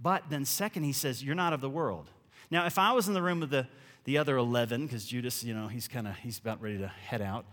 But 0.00 0.24
then, 0.30 0.44
second, 0.44 0.82
he 0.82 0.92
says, 0.92 1.22
You're 1.22 1.34
not 1.34 1.52
of 1.52 1.60
the 1.60 1.70
world. 1.70 2.10
Now, 2.50 2.66
if 2.66 2.78
I 2.78 2.92
was 2.92 3.08
in 3.08 3.14
the 3.14 3.22
room 3.22 3.40
with 3.40 3.50
the, 3.50 3.66
the 4.04 4.18
other 4.18 4.36
11, 4.36 4.86
because 4.86 5.06
Judas, 5.06 5.42
you 5.42 5.54
know, 5.54 5.68
he's 5.68 5.88
kind 5.88 6.06
of, 6.06 6.16
he's 6.16 6.38
about 6.38 6.60
ready 6.60 6.78
to 6.78 6.88
head 6.88 7.22
out. 7.22 7.46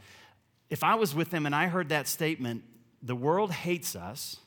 If 0.70 0.84
I 0.84 0.96
was 0.96 1.16
with 1.16 1.30
them 1.30 1.46
and 1.46 1.56
I 1.56 1.68
heard 1.68 1.90
that 1.90 2.08
statement, 2.08 2.64
the 3.02 3.16
world 3.16 3.52
hates 3.52 3.96
us 3.96 4.38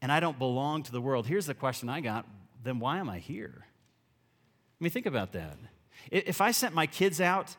and 0.00 0.12
I 0.12 0.20
don't 0.20 0.38
belong 0.38 0.84
to 0.84 0.92
the 0.92 1.00
world, 1.00 1.26
here's 1.26 1.46
the 1.46 1.54
question 1.54 1.88
I 1.88 2.00
got 2.00 2.26
then 2.62 2.78
why 2.78 2.98
am 2.98 3.08
I 3.08 3.18
here? 3.18 3.54
I 3.58 4.84
mean, 4.84 4.90
think 4.90 5.06
about 5.06 5.32
that. 5.32 5.56
If 6.10 6.40
I 6.40 6.50
sent 6.50 6.74
my 6.74 6.86
kids 6.86 7.20
out 7.20 7.56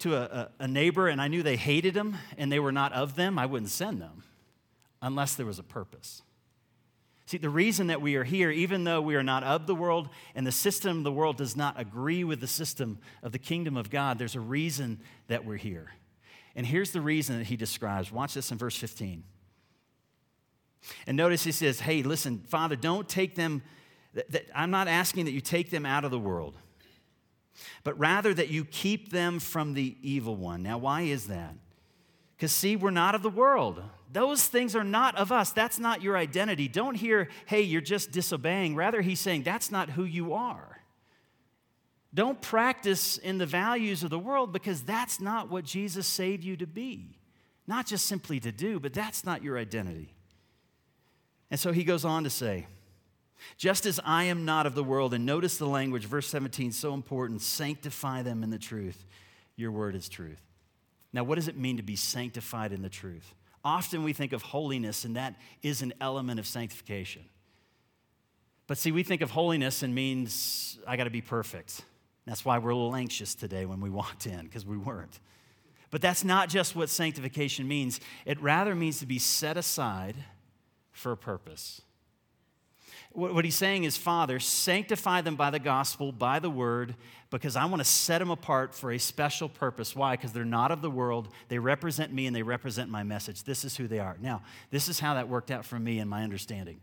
to 0.00 0.16
a, 0.16 0.22
a, 0.22 0.64
a 0.64 0.68
neighbor 0.68 1.08
and 1.08 1.20
I 1.20 1.28
knew 1.28 1.42
they 1.42 1.56
hated 1.56 1.94
them 1.94 2.16
and 2.36 2.50
they 2.50 2.58
were 2.58 2.72
not 2.72 2.92
of 2.92 3.14
them, 3.14 3.38
I 3.38 3.46
wouldn't 3.46 3.70
send 3.70 4.00
them 4.00 4.24
unless 5.02 5.34
there 5.34 5.44
was 5.44 5.58
a 5.58 5.64
purpose. 5.64 6.22
See, 7.26 7.38
the 7.38 7.50
reason 7.50 7.88
that 7.88 8.00
we 8.00 8.16
are 8.16 8.24
here, 8.24 8.50
even 8.50 8.84
though 8.84 9.00
we 9.00 9.14
are 9.14 9.22
not 9.22 9.42
of 9.42 9.66
the 9.66 9.74
world 9.74 10.08
and 10.34 10.46
the 10.46 10.52
system 10.52 10.98
of 10.98 11.04
the 11.04 11.12
world 11.12 11.36
does 11.36 11.56
not 11.56 11.78
agree 11.78 12.24
with 12.24 12.40
the 12.40 12.46
system 12.46 12.98
of 13.22 13.32
the 13.32 13.38
kingdom 13.38 13.76
of 13.76 13.90
God, 13.90 14.18
there's 14.18 14.34
a 14.34 14.40
reason 14.40 15.00
that 15.28 15.44
we're 15.44 15.56
here. 15.56 15.92
And 16.54 16.66
here's 16.66 16.90
the 16.90 17.00
reason 17.00 17.38
that 17.38 17.46
he 17.46 17.56
describes. 17.56 18.12
Watch 18.12 18.34
this 18.34 18.50
in 18.50 18.58
verse 18.58 18.76
15. 18.76 19.24
And 21.06 21.16
notice 21.16 21.44
he 21.44 21.52
says, 21.52 21.80
Hey, 21.80 22.02
listen, 22.02 22.40
Father, 22.46 22.76
don't 22.76 23.08
take 23.08 23.34
them, 23.34 23.62
that, 24.14 24.30
that, 24.32 24.46
I'm 24.54 24.70
not 24.70 24.88
asking 24.88 25.26
that 25.26 25.32
you 25.32 25.40
take 25.40 25.70
them 25.70 25.86
out 25.86 26.04
of 26.04 26.10
the 26.10 26.18
world, 26.18 26.56
but 27.84 27.98
rather 27.98 28.34
that 28.34 28.48
you 28.48 28.64
keep 28.64 29.10
them 29.10 29.38
from 29.38 29.74
the 29.74 29.96
evil 30.02 30.36
one. 30.36 30.62
Now, 30.62 30.78
why 30.78 31.02
is 31.02 31.28
that? 31.28 31.54
Because, 32.42 32.50
see, 32.50 32.74
we're 32.74 32.90
not 32.90 33.14
of 33.14 33.22
the 33.22 33.30
world. 33.30 33.80
Those 34.12 34.44
things 34.44 34.74
are 34.74 34.82
not 34.82 35.14
of 35.14 35.30
us. 35.30 35.52
That's 35.52 35.78
not 35.78 36.02
your 36.02 36.16
identity. 36.16 36.66
Don't 36.66 36.96
hear, 36.96 37.28
hey, 37.46 37.60
you're 37.60 37.80
just 37.80 38.10
disobeying. 38.10 38.74
Rather, 38.74 39.00
he's 39.00 39.20
saying, 39.20 39.44
that's 39.44 39.70
not 39.70 39.90
who 39.90 40.02
you 40.02 40.34
are. 40.34 40.80
Don't 42.12 42.42
practice 42.42 43.16
in 43.16 43.38
the 43.38 43.46
values 43.46 44.02
of 44.02 44.10
the 44.10 44.18
world 44.18 44.52
because 44.52 44.82
that's 44.82 45.20
not 45.20 45.52
what 45.52 45.64
Jesus 45.64 46.04
saved 46.04 46.42
you 46.42 46.56
to 46.56 46.66
be. 46.66 47.16
Not 47.68 47.86
just 47.86 48.06
simply 48.06 48.40
to 48.40 48.50
do, 48.50 48.80
but 48.80 48.92
that's 48.92 49.24
not 49.24 49.44
your 49.44 49.56
identity. 49.56 50.12
And 51.48 51.60
so 51.60 51.70
he 51.70 51.84
goes 51.84 52.04
on 52.04 52.24
to 52.24 52.30
say, 52.30 52.66
just 53.56 53.86
as 53.86 54.00
I 54.04 54.24
am 54.24 54.44
not 54.44 54.66
of 54.66 54.74
the 54.74 54.82
world, 54.82 55.14
and 55.14 55.24
notice 55.24 55.58
the 55.58 55.66
language, 55.68 56.06
verse 56.06 56.26
17, 56.26 56.72
so 56.72 56.92
important 56.92 57.40
sanctify 57.40 58.22
them 58.22 58.42
in 58.42 58.50
the 58.50 58.58
truth. 58.58 59.06
Your 59.54 59.70
word 59.70 59.94
is 59.94 60.08
truth. 60.08 60.42
Now, 61.12 61.24
what 61.24 61.34
does 61.34 61.48
it 61.48 61.56
mean 61.56 61.76
to 61.76 61.82
be 61.82 61.96
sanctified 61.96 62.72
in 62.72 62.82
the 62.82 62.88
truth? 62.88 63.34
Often 63.64 64.02
we 64.02 64.12
think 64.12 64.32
of 64.32 64.42
holiness, 64.42 65.04
and 65.04 65.16
that 65.16 65.36
is 65.62 65.82
an 65.82 65.92
element 66.00 66.40
of 66.40 66.46
sanctification. 66.46 67.22
But 68.66 68.78
see, 68.78 68.92
we 68.92 69.02
think 69.02 69.20
of 69.20 69.30
holiness 69.30 69.82
and 69.82 69.94
means 69.94 70.78
I 70.86 70.96
got 70.96 71.04
to 71.04 71.10
be 71.10 71.20
perfect. 71.20 71.82
That's 72.26 72.44
why 72.44 72.58
we're 72.58 72.70
a 72.70 72.76
little 72.76 72.96
anxious 72.96 73.34
today 73.34 73.66
when 73.66 73.80
we 73.80 73.90
walked 73.90 74.26
in, 74.26 74.44
because 74.44 74.64
we 74.64 74.76
weren't. 74.76 75.20
But 75.90 76.00
that's 76.00 76.24
not 76.24 76.48
just 76.48 76.74
what 76.74 76.88
sanctification 76.88 77.68
means, 77.68 78.00
it 78.24 78.40
rather 78.40 78.74
means 78.74 79.00
to 79.00 79.06
be 79.06 79.18
set 79.18 79.56
aside 79.56 80.16
for 80.90 81.12
a 81.12 81.16
purpose. 81.16 81.82
What 83.14 83.44
he's 83.44 83.56
saying 83.56 83.84
is, 83.84 83.98
Father, 83.98 84.40
sanctify 84.40 85.20
them 85.20 85.36
by 85.36 85.50
the 85.50 85.58
gospel, 85.58 86.12
by 86.12 86.38
the 86.38 86.48
word, 86.48 86.94
because 87.30 87.56
I 87.56 87.66
want 87.66 87.80
to 87.80 87.84
set 87.84 88.18
them 88.20 88.30
apart 88.30 88.74
for 88.74 88.90
a 88.90 88.98
special 88.98 89.50
purpose. 89.50 89.94
Why? 89.94 90.16
Because 90.16 90.32
they're 90.32 90.46
not 90.46 90.70
of 90.70 90.80
the 90.80 90.90
world. 90.90 91.28
They 91.48 91.58
represent 91.58 92.10
me 92.10 92.26
and 92.26 92.34
they 92.34 92.42
represent 92.42 92.88
my 92.88 93.02
message. 93.02 93.42
This 93.42 93.64
is 93.64 93.76
who 93.76 93.86
they 93.86 93.98
are. 93.98 94.16
Now, 94.20 94.42
this 94.70 94.88
is 94.88 94.98
how 94.98 95.12
that 95.14 95.28
worked 95.28 95.50
out 95.50 95.66
for 95.66 95.78
me 95.78 95.98
and 95.98 96.08
my 96.08 96.22
understanding. 96.22 96.80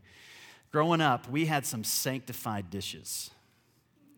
Growing 0.71 1.01
up, 1.01 1.27
we 1.27 1.48
had 1.48 1.65
some 1.65 1.83
sanctified 1.83 2.69
dishes. 2.69 3.31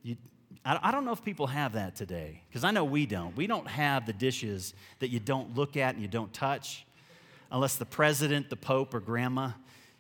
You, 0.04 0.18
I 0.66 0.92
don't 0.92 1.06
know 1.06 1.14
if 1.14 1.24
people 1.24 1.48
have 1.48 1.74
that 1.74 1.96
today, 1.96 2.42
because 2.50 2.66
I 2.66 2.72
know 2.72 2.84
we 2.84 3.06
don't. 3.06 3.38
We 3.38 3.48
don't 3.48 3.68
have 3.68 4.06
the 4.06 4.14
dishes 4.14 4.74
that 5.00 5.08
you 5.10 5.22
don't 5.22 5.56
look 5.56 5.78
at 5.78 5.94
and 5.94 6.02
you 6.02 6.10
don't 6.10 6.34
touch, 6.34 6.86
unless 7.50 7.78
the 7.78 7.86
president, 7.86 8.50
the 8.50 8.58
pope, 8.58 8.94
or 8.94 9.00
grandma 9.00 9.52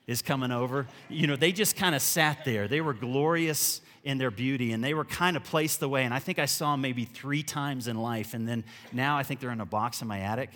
is 0.07 0.21
coming 0.21 0.51
over. 0.51 0.87
You 1.09 1.27
know, 1.27 1.35
they 1.35 1.51
just 1.51 1.75
kind 1.75 1.95
of 1.95 2.01
sat 2.01 2.43
there. 2.45 2.67
They 2.67 2.81
were 2.81 2.93
glorious 2.93 3.81
in 4.03 4.17
their 4.17 4.31
beauty 4.31 4.71
and 4.71 4.83
they 4.83 4.93
were 4.93 5.05
kind 5.05 5.37
of 5.37 5.43
placed 5.43 5.81
away. 5.81 6.03
And 6.03 6.13
I 6.13 6.19
think 6.19 6.39
I 6.39 6.45
saw 6.45 6.71
them 6.71 6.81
maybe 6.81 7.05
three 7.05 7.43
times 7.43 7.87
in 7.87 7.97
life. 8.01 8.33
And 8.33 8.47
then 8.47 8.63
now 8.91 9.17
I 9.17 9.23
think 9.23 9.39
they're 9.39 9.51
in 9.51 9.61
a 9.61 9.65
box 9.65 10.01
in 10.01 10.07
my 10.07 10.19
attic, 10.19 10.49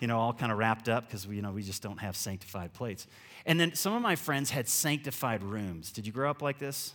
you 0.00 0.06
know, 0.06 0.18
all 0.18 0.32
kind 0.32 0.50
of 0.50 0.58
wrapped 0.58 0.88
up 0.88 1.06
because, 1.06 1.26
you 1.26 1.42
know, 1.42 1.52
we 1.52 1.62
just 1.62 1.82
don't 1.82 1.98
have 1.98 2.16
sanctified 2.16 2.72
plates. 2.72 3.06
And 3.44 3.60
then 3.60 3.74
some 3.74 3.94
of 3.94 4.02
my 4.02 4.16
friends 4.16 4.50
had 4.50 4.68
sanctified 4.68 5.42
rooms. 5.42 5.92
Did 5.92 6.06
you 6.06 6.12
grow 6.12 6.30
up 6.30 6.42
like 6.42 6.58
this? 6.58 6.94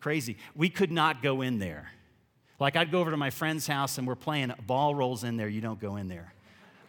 Crazy. 0.00 0.38
We 0.54 0.70
could 0.70 0.90
not 0.90 1.22
go 1.22 1.42
in 1.42 1.58
there. 1.58 1.90
Like 2.58 2.76
I'd 2.76 2.90
go 2.90 3.00
over 3.00 3.10
to 3.10 3.16
my 3.16 3.30
friend's 3.30 3.66
house 3.66 3.98
and 3.98 4.06
we're 4.06 4.14
playing 4.14 4.52
ball 4.66 4.94
rolls 4.94 5.24
in 5.24 5.36
there. 5.36 5.48
You 5.48 5.60
don't 5.60 5.80
go 5.80 5.96
in 5.96 6.08
there. 6.08 6.32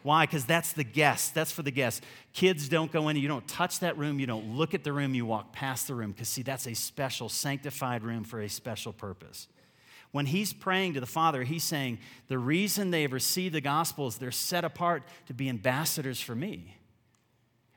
Why? 0.03 0.25
Because 0.25 0.45
that's 0.45 0.73
the 0.73 0.83
guest. 0.83 1.35
That's 1.35 1.51
for 1.51 1.61
the 1.61 1.71
guests. 1.71 2.01
Kids 2.33 2.67
don't 2.67 2.91
go 2.91 3.09
in. 3.09 3.17
You 3.17 3.27
don't 3.27 3.47
touch 3.47 3.79
that 3.79 3.97
room. 3.97 4.19
You 4.19 4.25
don't 4.25 4.55
look 4.55 4.73
at 4.73 4.83
the 4.83 4.93
room. 4.93 5.13
You 5.13 5.25
walk 5.25 5.53
past 5.53 5.87
the 5.87 5.95
room. 5.95 6.11
Because, 6.11 6.29
see, 6.29 6.41
that's 6.41 6.67
a 6.67 6.73
special, 6.73 7.29
sanctified 7.29 8.03
room 8.03 8.23
for 8.23 8.41
a 8.41 8.49
special 8.49 8.93
purpose. 8.93 9.47
When 10.11 10.25
he's 10.25 10.53
praying 10.53 10.95
to 10.95 10.99
the 10.99 11.05
Father, 11.05 11.43
he's 11.43 11.63
saying, 11.63 11.99
The 12.27 12.37
reason 12.37 12.91
they 12.91 13.03
have 13.03 13.13
received 13.13 13.55
the 13.55 13.61
gospel 13.61 14.07
is 14.07 14.17
they're 14.17 14.31
set 14.31 14.65
apart 14.65 15.03
to 15.27 15.33
be 15.33 15.49
ambassadors 15.49 16.19
for 16.19 16.35
me. 16.35 16.77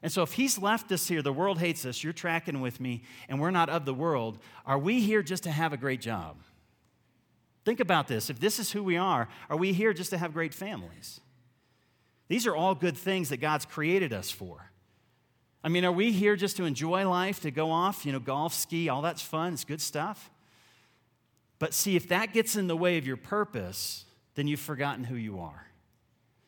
And 0.03 0.13
so, 0.13 0.23
if 0.23 0.33
he's 0.33 0.59
left 0.59 0.91
us 0.93 1.09
here, 1.09 1.23
the 1.23 1.33
world 1.33 1.59
hates 1.59 1.87
us, 1.87 2.05
you're 2.05 2.13
tracking 2.13 2.61
with 2.61 2.79
me, 2.81 3.03
and 3.29 3.41
we're 3.41 3.51
not 3.51 3.71
of 3.71 3.87
the 3.87 3.95
world, 3.95 4.39
are 4.67 4.79
we 4.79 5.01
here 5.01 5.23
just 5.23 5.45
to 5.45 5.51
have 5.51 5.73
a 5.73 5.79
great 5.79 6.01
job? 6.01 6.37
Think 7.65 7.81
about 7.81 8.09
this. 8.09 8.29
If 8.29 8.39
this 8.39 8.59
is 8.59 8.73
who 8.73 8.83
we 8.83 8.99
are, 8.99 9.29
are 9.49 9.57
we 9.57 9.73
here 9.73 9.95
just 9.95 10.11
to 10.11 10.19
have 10.19 10.35
great 10.35 10.53
families? 10.53 11.21
These 12.29 12.47
are 12.47 12.57
all 12.57 12.75
good 12.75 12.97
things 12.97 13.29
that 13.29 13.39
God's 13.39 13.65
created 13.65 14.13
us 14.13 14.31
for. 14.31 14.71
I 15.63 15.69
mean, 15.69 15.85
are 15.85 15.93
we 15.93 16.13
here 16.13 16.37
just 16.37 16.57
to 16.59 16.65
enjoy 16.65 17.09
life, 17.09 17.41
to 17.41 17.51
go 17.51 17.71
off, 17.71 18.05
you 18.05 18.13
know, 18.13 18.21
golf, 18.21 18.53
ski, 18.53 18.89
all 18.89 19.03
that's 19.03 19.23
fun, 19.23 19.55
it's 19.55 19.65
good 19.65 19.81
stuff? 19.81 20.31
But 21.59 21.73
see, 21.73 21.97
if 21.97 22.09
that 22.09 22.33
gets 22.33 22.57
in 22.57 22.67
the 22.67 22.77
way 22.77 22.99
of 22.99 23.07
your 23.07 23.17
purpose, 23.17 24.05
then 24.35 24.47
you've 24.47 24.61
forgotten 24.61 25.05
who 25.05 25.17
you 25.17 25.41
are. 25.41 25.69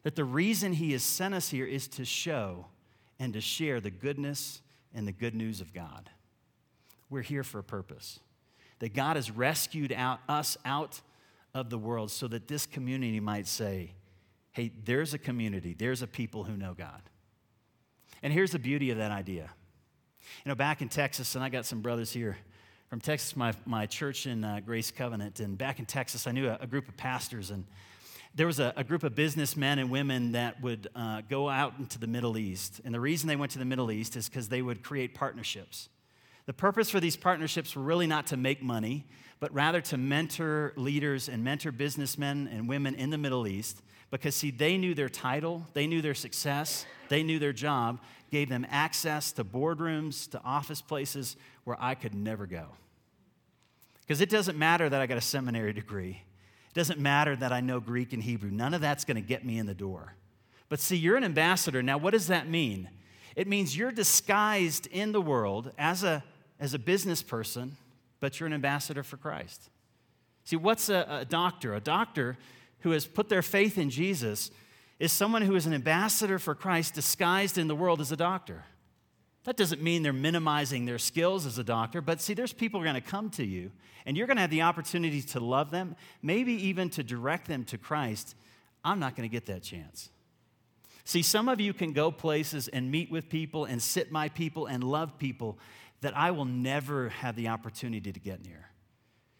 That 0.02 0.16
the 0.16 0.24
reason 0.24 0.74
He 0.74 0.92
has 0.92 1.02
sent 1.02 1.34
us 1.34 1.48
here 1.48 1.66
is 1.66 1.88
to 1.88 2.04
show 2.04 2.66
and 3.18 3.32
to 3.32 3.40
share 3.40 3.80
the 3.80 3.90
goodness 3.90 4.60
and 4.94 5.08
the 5.08 5.12
good 5.12 5.34
news 5.34 5.60
of 5.60 5.72
God. 5.72 6.10
We're 7.08 7.22
here 7.22 7.44
for 7.44 7.58
a 7.58 7.64
purpose. 7.64 8.20
That 8.80 8.94
God 8.94 9.16
has 9.16 9.30
rescued 9.30 9.92
out, 9.92 10.20
us 10.28 10.58
out 10.64 11.00
of 11.54 11.70
the 11.70 11.78
world 11.78 12.10
so 12.10 12.28
that 12.28 12.48
this 12.48 12.66
community 12.66 13.20
might 13.20 13.46
say, 13.46 13.92
hey, 14.56 14.72
there's 14.86 15.12
a 15.12 15.18
community, 15.18 15.76
there's 15.78 16.00
a 16.00 16.06
people 16.06 16.44
who 16.44 16.56
know 16.56 16.72
God. 16.72 17.02
And 18.22 18.32
here's 18.32 18.52
the 18.52 18.58
beauty 18.58 18.90
of 18.90 18.96
that 18.96 19.10
idea. 19.10 19.50
You 20.44 20.48
know, 20.48 20.54
back 20.54 20.80
in 20.80 20.88
Texas, 20.88 21.34
and 21.34 21.44
I 21.44 21.50
got 21.50 21.66
some 21.66 21.82
brothers 21.82 22.10
here 22.10 22.38
from 22.88 22.98
Texas, 22.98 23.36
my, 23.36 23.52
my 23.66 23.84
church 23.84 24.26
in 24.26 24.44
uh, 24.44 24.60
Grace 24.64 24.90
Covenant. 24.90 25.40
And 25.40 25.58
back 25.58 25.78
in 25.78 25.84
Texas, 25.84 26.26
I 26.26 26.32
knew 26.32 26.48
a, 26.48 26.56
a 26.62 26.66
group 26.66 26.88
of 26.88 26.96
pastors, 26.96 27.50
and 27.50 27.66
there 28.34 28.46
was 28.46 28.58
a, 28.58 28.72
a, 28.76 28.82
group 28.82 29.02
of 29.02 29.14
businessmen 29.14 29.78
and 29.78 29.90
women 29.90 30.32
that 30.32 30.62
would 30.62 30.88
uh, 30.96 31.20
go 31.28 31.50
out 31.50 31.74
into 31.78 31.98
the 31.98 32.06
Middle 32.06 32.38
East. 32.38 32.80
And 32.82 32.94
the 32.94 33.00
reason 33.00 33.28
they 33.28 33.36
went 33.36 33.52
to 33.52 33.58
the 33.58 33.66
Middle 33.66 33.90
East 33.90 34.16
is 34.16 34.26
because 34.26 34.48
they 34.48 34.62
would 34.62 34.82
create 34.82 35.14
partnerships. 35.14 35.90
The 36.46 36.54
purpose 36.54 36.88
for 36.88 36.98
these 36.98 37.16
partnerships 37.16 37.76
were 37.76 37.82
really 37.82 38.06
not 38.06 38.28
to 38.28 38.38
make 38.38 38.62
money, 38.62 39.06
but 39.38 39.52
rather 39.52 39.82
to 39.82 39.98
mentor 39.98 40.72
leaders 40.76 41.28
and 41.28 41.44
mentor 41.44 41.72
businessmen 41.72 42.48
and 42.50 42.66
women 42.66 42.94
in 42.94 43.10
the 43.10 43.18
Middle 43.18 43.46
East 43.46 43.82
because, 44.16 44.34
see, 44.34 44.50
they 44.50 44.78
knew 44.78 44.94
their 44.94 45.10
title, 45.10 45.66
they 45.74 45.86
knew 45.86 46.00
their 46.00 46.14
success, 46.14 46.86
they 47.10 47.22
knew 47.22 47.38
their 47.38 47.52
job, 47.52 48.00
gave 48.30 48.48
them 48.48 48.66
access 48.70 49.30
to 49.32 49.44
boardrooms, 49.44 50.30
to 50.30 50.40
office 50.42 50.80
places 50.80 51.36
where 51.64 51.76
I 51.78 51.94
could 51.94 52.14
never 52.14 52.46
go. 52.46 52.64
Because 54.00 54.22
it 54.22 54.30
doesn't 54.30 54.56
matter 54.56 54.88
that 54.88 55.02
I 55.02 55.06
got 55.06 55.18
a 55.18 55.20
seminary 55.20 55.74
degree, 55.74 56.22
it 56.70 56.74
doesn't 56.74 56.98
matter 56.98 57.36
that 57.36 57.52
I 57.52 57.60
know 57.60 57.78
Greek 57.78 58.14
and 58.14 58.22
Hebrew. 58.22 58.50
None 58.50 58.72
of 58.72 58.80
that's 58.80 59.04
going 59.04 59.16
to 59.16 59.20
get 59.20 59.44
me 59.44 59.58
in 59.58 59.66
the 59.66 59.74
door. 59.74 60.14
But 60.70 60.80
see, 60.80 60.96
you're 60.96 61.16
an 61.16 61.24
ambassador. 61.24 61.82
Now, 61.82 61.98
what 61.98 62.12
does 62.12 62.28
that 62.28 62.48
mean? 62.48 62.88
It 63.34 63.46
means 63.46 63.76
you're 63.76 63.92
disguised 63.92 64.86
in 64.86 65.12
the 65.12 65.20
world 65.20 65.72
as 65.76 66.04
a, 66.04 66.24
as 66.58 66.72
a 66.72 66.78
business 66.78 67.20
person, 67.20 67.76
but 68.20 68.40
you're 68.40 68.46
an 68.46 68.54
ambassador 68.54 69.02
for 69.02 69.18
Christ. 69.18 69.68
See, 70.44 70.56
what's 70.56 70.88
a, 70.88 71.06
a 71.20 71.24
doctor? 71.26 71.74
A 71.74 71.80
doctor 71.80 72.38
who 72.86 72.92
has 72.92 73.04
put 73.04 73.28
their 73.28 73.42
faith 73.42 73.78
in 73.78 73.90
Jesus 73.90 74.52
is 75.00 75.10
someone 75.10 75.42
who 75.42 75.56
is 75.56 75.66
an 75.66 75.74
ambassador 75.74 76.38
for 76.38 76.54
Christ 76.54 76.94
disguised 76.94 77.58
in 77.58 77.66
the 77.66 77.74
world 77.74 78.00
as 78.00 78.12
a 78.12 78.16
doctor. 78.16 78.62
That 79.42 79.56
doesn't 79.56 79.82
mean 79.82 80.04
they're 80.04 80.12
minimizing 80.12 80.84
their 80.84 81.00
skills 81.00 81.46
as 81.46 81.58
a 81.58 81.64
doctor, 81.64 82.00
but 82.00 82.20
see, 82.20 82.32
there's 82.32 82.52
people 82.52 82.80
going 82.80 82.94
to 82.94 83.00
come 83.00 83.28
to 83.30 83.44
you, 83.44 83.72
and 84.06 84.16
you're 84.16 84.28
going 84.28 84.36
to 84.36 84.40
have 84.40 84.52
the 84.52 84.62
opportunity 84.62 85.20
to 85.20 85.40
love 85.40 85.72
them, 85.72 85.96
maybe 86.22 86.52
even 86.68 86.88
to 86.90 87.02
direct 87.02 87.48
them 87.48 87.64
to 87.64 87.76
Christ. 87.76 88.36
I'm 88.84 89.00
not 89.00 89.16
going 89.16 89.28
to 89.28 89.32
get 89.32 89.46
that 89.46 89.64
chance. 89.64 90.10
See, 91.02 91.22
some 91.22 91.48
of 91.48 91.60
you 91.60 91.74
can 91.74 91.92
go 91.92 92.12
places 92.12 92.68
and 92.68 92.88
meet 92.88 93.10
with 93.10 93.28
people 93.28 93.64
and 93.64 93.82
sit 93.82 94.12
by 94.12 94.28
people 94.28 94.66
and 94.66 94.84
love 94.84 95.18
people 95.18 95.58
that 96.02 96.16
I 96.16 96.30
will 96.30 96.44
never 96.44 97.08
have 97.08 97.34
the 97.34 97.48
opportunity 97.48 98.12
to 98.12 98.20
get 98.20 98.44
near. 98.46 98.70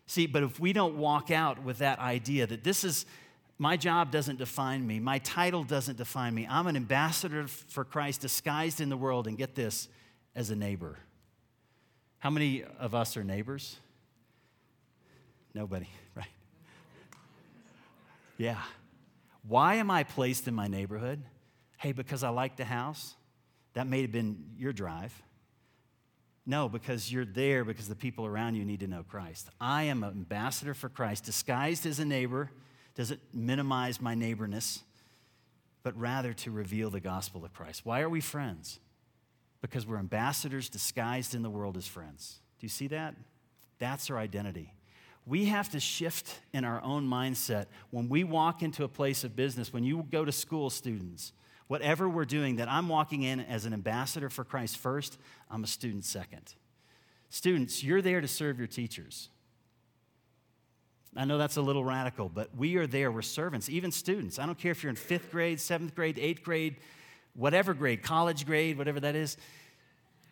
See, 0.08 0.26
but 0.26 0.42
if 0.42 0.58
we 0.58 0.72
don't 0.72 0.96
walk 0.96 1.30
out 1.30 1.62
with 1.62 1.78
that 1.78 2.00
idea 2.00 2.48
that 2.48 2.64
this 2.64 2.82
is 2.82 3.06
my 3.58 3.76
job 3.76 4.10
doesn't 4.10 4.36
define 4.36 4.86
me, 4.86 5.00
my 5.00 5.18
title 5.18 5.64
doesn't 5.64 5.96
define 5.96 6.34
me, 6.34 6.46
I'm 6.48 6.66
an 6.66 6.76
ambassador 6.76 7.46
for 7.46 7.84
Christ 7.84 8.20
disguised 8.20 8.80
in 8.80 8.88
the 8.88 8.96
world, 8.96 9.26
and 9.26 9.38
get 9.38 9.54
this, 9.54 9.88
as 10.34 10.50
a 10.50 10.56
neighbor. 10.56 10.98
How 12.18 12.30
many 12.30 12.64
of 12.78 12.94
us 12.94 13.16
are 13.16 13.24
neighbors? 13.24 13.76
Nobody, 15.54 15.88
right? 16.14 16.26
Yeah. 18.36 18.60
Why 19.48 19.76
am 19.76 19.90
I 19.90 20.04
placed 20.04 20.46
in 20.46 20.54
my 20.54 20.68
neighborhood? 20.68 21.22
Hey, 21.78 21.92
because 21.92 22.22
I 22.22 22.28
like 22.28 22.56
the 22.56 22.64
house? 22.64 23.14
That 23.74 23.86
may 23.86 24.02
have 24.02 24.12
been 24.12 24.44
your 24.58 24.72
drive. 24.72 25.22
No, 26.44 26.68
because 26.68 27.10
you're 27.10 27.24
there 27.24 27.64
because 27.64 27.88
the 27.88 27.96
people 27.96 28.24
around 28.26 28.54
you 28.54 28.64
need 28.64 28.80
to 28.80 28.86
know 28.86 29.02
Christ. 29.02 29.48
I 29.60 29.84
am 29.84 30.02
an 30.04 30.10
ambassador 30.10 30.74
for 30.74 30.88
Christ, 30.88 31.24
disguised 31.24 31.86
as 31.86 31.98
a 31.98 32.04
neighbor. 32.04 32.50
Doesn't 32.96 33.20
minimize 33.32 34.00
my 34.00 34.14
neighborness, 34.14 34.82
but 35.82 35.96
rather 35.96 36.32
to 36.32 36.50
reveal 36.50 36.90
the 36.90 37.00
gospel 37.00 37.44
of 37.44 37.54
Christ. 37.54 37.82
Why 37.84 38.00
are 38.00 38.08
we 38.08 38.20
friends? 38.20 38.80
Because 39.60 39.86
we're 39.86 39.98
ambassadors 39.98 40.68
disguised 40.68 41.34
in 41.34 41.42
the 41.42 41.50
world 41.50 41.76
as 41.76 41.86
friends. 41.86 42.40
Do 42.58 42.64
you 42.64 42.70
see 42.70 42.88
that? 42.88 43.14
That's 43.78 44.10
our 44.10 44.18
identity. 44.18 44.72
We 45.26 45.44
have 45.46 45.70
to 45.70 45.80
shift 45.80 46.40
in 46.52 46.64
our 46.64 46.82
own 46.82 47.08
mindset 47.08 47.66
when 47.90 48.08
we 48.08 48.24
walk 48.24 48.62
into 48.62 48.82
a 48.82 48.88
place 48.88 49.22
of 49.22 49.36
business, 49.36 49.72
when 49.72 49.84
you 49.84 50.06
go 50.10 50.24
to 50.24 50.32
school, 50.32 50.70
students 50.70 51.32
Whatever 51.68 52.08
we're 52.08 52.24
doing, 52.24 52.56
that 52.56 52.70
I'm 52.70 52.88
walking 52.88 53.22
in 53.22 53.40
as 53.40 53.64
an 53.64 53.72
ambassador 53.72 54.30
for 54.30 54.44
Christ 54.44 54.78
first, 54.78 55.18
I'm 55.50 55.64
a 55.64 55.66
student 55.66 56.04
second. 56.04 56.54
Students, 57.28 57.82
you're 57.82 58.02
there 58.02 58.20
to 58.20 58.28
serve 58.28 58.58
your 58.58 58.68
teachers. 58.68 59.30
I 61.16 61.24
know 61.24 61.38
that's 61.38 61.56
a 61.56 61.62
little 61.62 61.84
radical, 61.84 62.28
but 62.28 62.54
we 62.56 62.76
are 62.76 62.86
there. 62.86 63.10
We're 63.10 63.22
servants, 63.22 63.68
even 63.68 63.90
students. 63.90 64.38
I 64.38 64.46
don't 64.46 64.58
care 64.58 64.72
if 64.72 64.82
you're 64.82 64.90
in 64.90 64.96
fifth 64.96 65.30
grade, 65.30 65.60
seventh 65.60 65.94
grade, 65.94 66.18
eighth 66.18 66.42
grade, 66.42 66.76
whatever 67.34 67.74
grade, 67.74 68.02
college 68.02 68.44
grade, 68.44 68.76
whatever 68.76 69.00
that 69.00 69.14
is. 69.14 69.36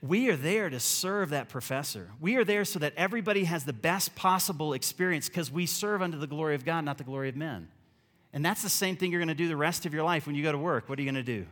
We 0.02 0.28
are 0.28 0.36
there 0.36 0.68
to 0.68 0.78
serve 0.80 1.30
that 1.30 1.48
professor. 1.48 2.10
We 2.20 2.36
are 2.36 2.44
there 2.44 2.66
so 2.66 2.78
that 2.80 2.92
everybody 2.96 3.44
has 3.44 3.64
the 3.64 3.72
best 3.72 4.14
possible 4.14 4.74
experience 4.74 5.28
because 5.28 5.50
we 5.50 5.64
serve 5.64 6.02
under 6.02 6.18
the 6.18 6.26
glory 6.26 6.54
of 6.54 6.64
God, 6.64 6.84
not 6.84 6.98
the 6.98 7.04
glory 7.04 7.30
of 7.30 7.36
men. 7.36 7.68
And 8.34 8.44
that's 8.44 8.62
the 8.62 8.68
same 8.68 8.96
thing 8.96 9.10
you're 9.10 9.20
going 9.20 9.28
to 9.28 9.34
do 9.34 9.48
the 9.48 9.56
rest 9.56 9.86
of 9.86 9.94
your 9.94 10.02
life 10.02 10.26
when 10.26 10.34
you 10.34 10.42
go 10.42 10.52
to 10.52 10.58
work. 10.58 10.88
What 10.88 10.98
are 10.98 11.02
you 11.02 11.10
going 11.10 11.24
to 11.24 11.32
do? 11.40 11.46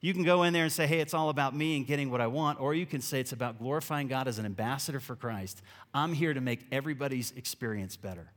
You 0.00 0.12
can 0.12 0.24
go 0.24 0.42
in 0.42 0.52
there 0.52 0.64
and 0.64 0.72
say, 0.72 0.86
hey, 0.86 1.00
it's 1.00 1.14
all 1.14 1.28
about 1.28 1.56
me 1.56 1.76
and 1.76 1.86
getting 1.86 2.10
what 2.10 2.20
I 2.20 2.26
want, 2.26 2.60
or 2.60 2.74
you 2.74 2.86
can 2.86 3.00
say 3.00 3.20
it's 3.20 3.32
about 3.32 3.58
glorifying 3.58 4.08
God 4.08 4.28
as 4.28 4.38
an 4.38 4.44
ambassador 4.44 5.00
for 5.00 5.16
Christ. 5.16 5.62
I'm 5.94 6.12
here 6.12 6.34
to 6.34 6.40
make 6.40 6.66
everybody's 6.70 7.32
experience 7.32 7.96
better. 7.96 8.30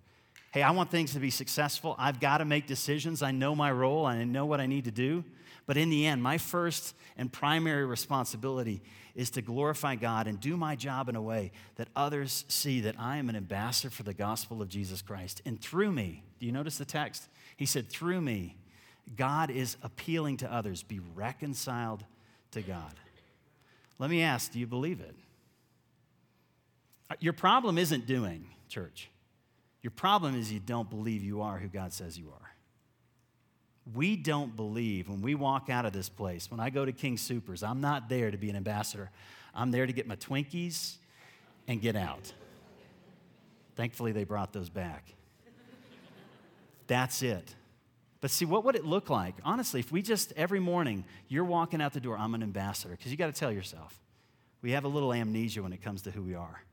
Hey, 0.56 0.62
I 0.62 0.72
want 0.72 0.90
things 0.90 1.12
to 1.12 1.20
be 1.20 1.32
successful. 1.32 1.98
I've 2.00 2.22
got 2.22 2.38
to 2.38 2.46
make 2.46 2.66
decisions. 2.66 3.22
I 3.22 3.32
know 3.32 3.58
my 3.58 3.70
role, 3.74 4.06
I 4.06 4.24
know 4.24 4.46
what 4.46 4.62
I 4.62 4.68
need 4.68 4.86
to 4.86 4.92
do. 4.92 5.26
But 5.66 5.76
in 5.76 5.90
the 5.90 6.06
end, 6.06 6.24
my 6.24 6.38
first 6.38 6.96
and 7.18 7.30
primary 7.30 7.86
responsibility 7.86 8.82
is 9.16 9.30
to 9.32 9.42
glorify 9.42 9.96
God 9.96 10.28
and 10.28 10.40
do 10.40 10.56
my 10.56 10.78
job 10.78 11.10
in 11.10 11.18
a 11.18 11.22
way 11.22 11.52
that 11.76 11.90
others 11.94 12.46
see 12.48 12.80
that 12.80 12.96
I 12.98 13.18
am 13.18 13.28
an 13.28 13.36
ambassador 13.36 13.90
for 13.90 14.04
the 14.04 14.14
gospel 14.14 14.62
of 14.62 14.70
Jesus 14.70 15.02
Christ. 15.02 15.42
And 15.46 15.60
through 15.60 15.92
me, 15.92 16.24
do 16.40 16.46
you 16.46 16.54
notice 16.54 16.78
the 16.78 16.86
text? 16.86 17.28
He 17.58 17.66
said, 17.66 17.90
Through 17.90 18.22
me, 18.22 18.56
God 19.18 19.52
is 19.52 19.76
appealing 19.84 20.38
to 20.38 20.50
others, 20.50 20.84
be 20.84 21.02
reconciled 21.16 22.06
to 22.52 22.62
God. 22.62 22.94
Let 24.00 24.10
me 24.10 24.22
ask, 24.22 24.54
do 24.54 24.60
you 24.60 24.68
believe 24.68 25.02
it? 25.02 25.18
Uh, 27.10 27.16
your 27.20 27.34
problem 27.34 27.78
isn't 27.78 28.06
doing, 28.06 28.48
church. 28.70 29.10
Your 29.86 29.92
problem 29.92 30.36
is 30.36 30.52
you 30.52 30.60
don't 30.60 30.90
believe 30.90 31.24
you 31.24 31.44
are 31.44 31.60
who 31.60 31.68
God 31.68 31.94
says 31.94 32.18
you 32.18 32.32
are. 32.34 32.56
We 33.94 34.16
don't 34.16 34.56
believe 34.56 35.08
when 35.08 35.22
we 35.22 35.36
walk 35.36 35.70
out 35.70 35.86
of 35.86 35.94
this 35.94 36.10
place, 36.10 36.50
when 36.50 36.60
I 36.60 36.72
go 36.72 36.86
to 36.86 36.92
King 36.92 37.18
Soopers, 37.18 37.62
I'm 37.62 37.82
not 37.82 38.10
there 38.10 38.32
to 38.32 38.38
be 38.38 38.50
an 38.50 38.56
ambassador. 38.56 39.12
I'm 39.54 39.70
there 39.70 39.86
to 39.86 39.94
get 39.94 40.08
my 40.08 40.16
Twinkies 40.16 40.96
and 41.68 41.80
get 41.80 41.96
out. 41.96 42.34
Thankfully, 43.76 44.12
they 44.12 44.24
brought 44.24 44.54
those 44.54 44.72
back. 44.72 45.14
That's 46.88 47.22
it. 47.22 47.54
But 48.22 48.32
see, 48.32 48.46
what 48.46 48.64
would 48.64 48.76
it 48.76 48.86
look 48.86 49.12
like? 49.12 49.36
Honestly, 49.44 49.82
if 49.82 49.92
we 49.92 50.02
just 50.02 50.34
every 50.36 50.60
morning 50.60 51.06
you're 51.28 51.46
walking 51.46 51.80
out 51.80 51.94
the 51.94 52.00
door, 52.00 52.18
I'm 52.18 52.34
an 52.34 52.42
ambassador, 52.42 52.96
because 52.96 53.12
you 53.12 53.18
got 53.18 53.32
to 53.32 53.40
tell 53.40 53.52
yourself, 53.52 54.00
we 54.64 54.72
have 54.72 54.84
a 54.84 54.88
little 54.88 55.14
amnesia 55.14 55.62
when 55.62 55.74
it 55.74 55.84
comes 55.84 56.02
to 56.02 56.10
who 56.10 56.24
we 56.24 56.34
are. 56.34 56.64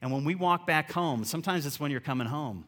And 0.00 0.12
when 0.12 0.24
we 0.24 0.34
walk 0.34 0.66
back 0.66 0.92
home, 0.92 1.24
sometimes 1.24 1.66
it's 1.66 1.80
when 1.80 1.90
you're 1.90 2.00
coming 2.00 2.26
home. 2.26 2.64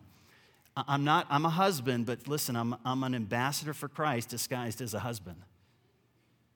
I'm 0.77 1.05
not, 1.05 1.27
I'm 1.29 1.45
a 1.45 1.51
husband, 1.51 2.07
but 2.07 2.29
listen, 2.29 2.55
I'm, 2.55 2.77
I'm 2.85 3.03
an 3.03 3.15
ambassador 3.15 3.75
for 3.75 3.89
Christ 3.89 4.29
disguised 4.29 4.81
as 4.81 4.95
a 4.95 5.01
husband. 5.01 5.43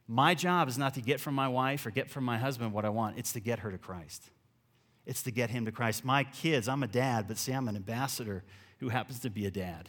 My 0.07 0.35
job 0.35 0.69
is 0.69 0.79
not 0.79 0.95
to 0.95 1.01
get 1.01 1.21
from 1.21 1.35
my 1.35 1.49
wife 1.49 1.87
or 1.87 1.91
get 1.91 2.11
from 2.11 2.25
my 2.25 2.39
husband 2.39 2.73
what 2.73 2.85
I 2.85 2.91
want, 2.91 3.19
it's 3.19 3.33
to 3.33 3.41
get 3.41 3.61
her 3.61 3.71
to 3.71 3.79
Christ. 3.79 4.31
It's 5.07 5.23
to 5.25 5.33
get 5.33 5.51
him 5.51 5.65
to 5.65 5.73
Christ. 5.73 6.05
My 6.05 6.23
kids, 6.23 6.69
I'm 6.69 6.83
a 6.83 6.87
dad, 6.87 7.27
but 7.27 7.39
see, 7.39 7.53
I'm 7.53 7.67
an 7.67 7.75
ambassador 7.75 8.45
who 8.79 8.89
happens 8.89 9.21
to 9.21 9.31
be 9.31 9.47
a 9.47 9.51
dad. 9.51 9.89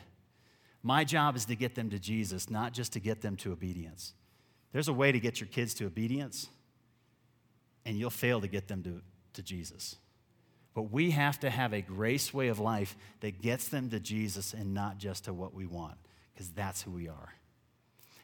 My 0.82 1.04
job 1.04 1.36
is 1.36 1.46
to 1.46 1.56
get 1.56 1.76
them 1.76 1.90
to 1.92 2.00
Jesus, 2.00 2.50
not 2.50 2.74
just 2.74 2.94
to 2.94 3.00
get 3.00 3.22
them 3.22 3.36
to 3.38 3.52
obedience. 3.52 4.14
There's 4.72 4.88
a 4.88 4.94
way 4.94 5.12
to 5.12 5.20
get 5.20 5.40
your 5.40 5.48
kids 5.48 5.74
to 5.76 5.86
obedience, 5.86 6.48
and 7.86 7.98
you'll 7.98 8.10
fail 8.10 8.42
to 8.42 8.48
get 8.48 8.68
them 8.68 8.82
to, 8.84 9.02
to 9.34 9.44
Jesus. 9.44 9.98
But 10.74 10.92
we 10.92 11.12
have 11.12 11.40
to 11.42 11.50
have 11.50 11.74
a 11.74 11.82
grace 11.82 12.34
way 12.34 12.48
of 12.48 12.60
life 12.60 12.96
that 13.20 13.42
gets 13.42 13.68
them 13.68 13.90
to 13.92 14.00
Jesus 14.00 14.54
and 14.54 14.74
not 14.74 14.98
just 14.98 15.26
to 15.26 15.34
what 15.34 15.54
we 15.54 15.66
want, 15.66 15.98
because 16.34 16.50
that's 16.50 16.82
who 16.82 16.92
we 16.92 17.08
are. 17.08 17.34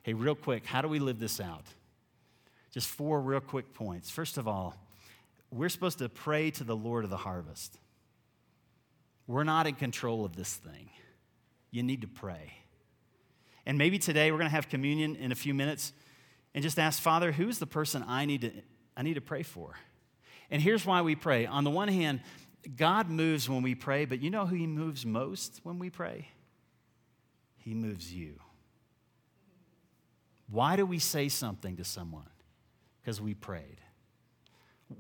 Hey, 0.04 0.14
real 0.14 0.36
quick, 0.36 0.66
how 0.66 0.82
do 0.82 0.88
we 0.88 1.00
live 1.00 1.20
this 1.20 1.40
out? 1.40 1.66
Just 2.72 2.88
four 2.88 3.22
real 3.22 3.40
quick 3.40 3.74
points. 3.74 4.10
First 4.10 4.38
of 4.38 4.48
all, 4.48 4.76
we're 5.52 5.70
supposed 5.70 6.00
to 6.00 6.10
pray 6.10 6.52
to 6.52 6.64
the 6.64 6.76
Lord 6.76 7.04
of 7.04 7.10
the 7.10 7.18
harvest. 7.18 7.78
We're 9.28 9.44
not 9.44 9.68
in 9.68 9.76
control 9.76 10.26
of 10.26 10.36
this 10.36 10.54
thing 10.54 10.90
you 11.72 11.84
need 11.84 12.02
to 12.02 12.08
pray. 12.08 12.54
And 13.66 13.78
maybe 13.78 14.00
today 14.00 14.32
we're 14.32 14.40
going 14.40 14.50
to 14.50 14.56
have 14.56 14.70
communion 14.70 15.16
in 15.16 15.32
a 15.32 15.36
few 15.36 15.54
minutes 15.54 15.94
and 16.56 16.64
just 16.64 16.80
ask, 16.80 17.00
Father, 17.00 17.32
who's 17.32 17.60
the 17.60 17.68
person 17.68 18.04
I 18.08 18.26
need 18.26 18.42
to, 18.42 18.52
I 18.98 19.04
need 19.04 19.14
to 19.16 19.22
pray 19.22 19.44
for? 19.44 19.76
And 20.52 20.62
here's 20.62 20.86
why 20.86 21.02
we 21.02 21.16
pray. 21.16 21.46
On 21.46 21.64
the 21.64 21.70
one 21.70 21.88
hand, 21.88 22.22
God 22.76 23.10
moves 23.10 23.50
when 23.50 23.62
we 23.62 23.76
pray, 23.76 24.06
but 24.06 24.22
you 24.22 24.30
know 24.30 24.46
who 24.46 24.56
He 24.56 24.68
moves 24.68 25.06
most 25.06 25.62
when 25.64 25.80
we 25.80 25.90
pray? 25.90 26.30
He 27.58 27.74
moves 27.74 28.14
you. 28.14 28.36
Why 30.50 30.76
do 30.76 30.86
we 30.86 31.00
say 31.00 31.30
something 31.30 31.78
to 31.78 31.84
someone? 31.84 32.30
Because 33.02 33.22
we 33.22 33.34
prayed. 33.34 33.78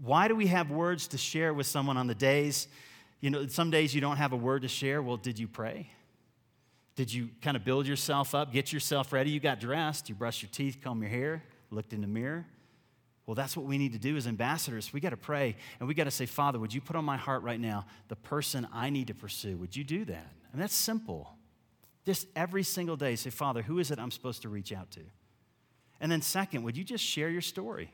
Why 0.01 0.27
do 0.27 0.35
we 0.35 0.47
have 0.47 0.69
words 0.69 1.07
to 1.09 1.17
share 1.17 1.53
with 1.53 1.65
someone 1.65 1.97
on 1.97 2.07
the 2.07 2.15
days? 2.15 2.67
You 3.19 3.31
know, 3.31 3.47
some 3.47 3.71
days 3.71 3.93
you 3.95 4.01
don't 4.01 4.17
have 4.17 4.33
a 4.33 4.37
word 4.37 4.61
to 4.61 4.67
share. 4.67 5.01
Well, 5.01 5.17
did 5.17 5.39
you 5.39 5.47
pray? 5.47 5.89
Did 6.95 7.11
you 7.11 7.29
kind 7.41 7.57
of 7.57 7.65
build 7.65 7.87
yourself 7.87 8.35
up, 8.35 8.53
get 8.53 8.71
yourself 8.71 9.11
ready? 9.11 9.31
You 9.31 9.39
got 9.39 9.59
dressed, 9.59 10.09
you 10.09 10.15
brushed 10.15 10.41
your 10.41 10.51
teeth, 10.51 10.77
comb 10.83 11.01
your 11.01 11.09
hair, 11.09 11.43
looked 11.71 11.93
in 11.93 12.01
the 12.01 12.07
mirror. 12.07 12.45
Well, 13.29 13.35
that's 13.35 13.55
what 13.55 13.67
we 13.67 13.77
need 13.77 13.93
to 13.93 13.99
do 13.99 14.17
as 14.17 14.25
ambassadors. 14.25 14.91
We 14.91 14.99
got 14.99 15.11
to 15.11 15.17
pray 15.17 15.55
and 15.79 15.87
we 15.87 15.93
got 15.93 16.05
to 16.05 16.11
say, 16.11 16.25
Father, 16.25 16.57
would 16.57 16.73
you 16.73 16.81
put 16.81 16.95
on 16.95 17.05
my 17.05 17.15
heart 17.15 17.43
right 17.43 17.59
now 17.59 17.85
the 18.07 18.15
person 18.15 18.67
I 18.73 18.89
need 18.89 19.05
to 19.05 19.13
pursue? 19.13 19.55
Would 19.57 19.75
you 19.75 19.83
do 19.83 20.03
that? 20.05 20.31
And 20.51 20.59
that's 20.59 20.73
simple. 20.73 21.35
Just 22.07 22.25
every 22.35 22.63
single 22.63 22.95
day, 22.95 23.15
say, 23.15 23.29
Father, 23.29 23.61
who 23.61 23.77
is 23.77 23.91
it 23.91 23.99
I'm 23.99 24.09
supposed 24.09 24.41
to 24.41 24.49
reach 24.49 24.73
out 24.73 24.89
to? 24.93 25.01
And 26.01 26.11
then, 26.11 26.23
second, 26.23 26.63
would 26.63 26.75
you 26.75 26.83
just 26.83 27.03
share 27.03 27.29
your 27.29 27.43
story? 27.43 27.91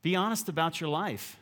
Be 0.00 0.16
honest 0.16 0.48
about 0.48 0.80
your 0.80 0.88
life. 0.88 1.36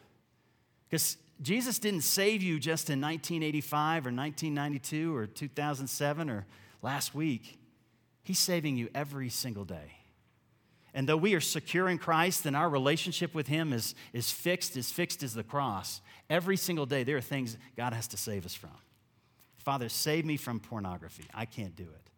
Because 0.90 1.16
Jesus 1.40 1.78
didn't 1.78 2.00
save 2.00 2.42
you 2.42 2.58
just 2.58 2.90
in 2.90 3.00
1985 3.00 4.08
or 4.08 4.10
1992 4.10 5.14
or 5.14 5.28
2007 5.28 6.28
or 6.28 6.44
last 6.82 7.14
week. 7.14 7.56
He's 8.24 8.40
saving 8.40 8.76
you 8.76 8.88
every 8.96 9.28
single 9.28 9.64
day. 9.64 9.97
And 10.98 11.08
though 11.08 11.16
we 11.16 11.34
are 11.34 11.40
secure 11.40 11.88
in 11.88 11.96
Christ 11.96 12.44
and 12.44 12.56
our 12.56 12.68
relationship 12.68 13.32
with 13.32 13.46
Him 13.46 13.72
is, 13.72 13.94
is 14.12 14.32
fixed, 14.32 14.76
as 14.76 14.90
fixed 14.90 15.22
as 15.22 15.32
the 15.32 15.44
cross, 15.44 16.00
every 16.28 16.56
single 16.56 16.86
day 16.86 17.04
there 17.04 17.16
are 17.16 17.20
things 17.20 17.56
God 17.76 17.92
has 17.92 18.08
to 18.08 18.16
save 18.16 18.44
us 18.44 18.52
from. 18.52 18.72
Father, 19.58 19.88
save 19.88 20.24
me 20.24 20.36
from 20.36 20.58
pornography. 20.58 21.22
I 21.32 21.44
can't 21.44 21.76
do 21.76 21.84
it. 21.84 22.10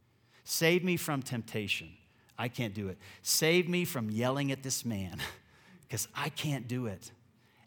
Save 0.44 0.82
me 0.82 0.96
from 0.96 1.20
temptation. 1.20 1.90
I 2.38 2.48
can't 2.48 2.72
do 2.72 2.88
it. 2.88 2.96
Save 3.20 3.68
me 3.68 3.84
from 3.84 4.10
yelling 4.10 4.50
at 4.50 4.62
this 4.62 4.82
man 4.86 5.18
because 5.82 6.08
I 6.14 6.30
can't 6.30 6.66
do 6.66 6.86
it. 6.86 7.12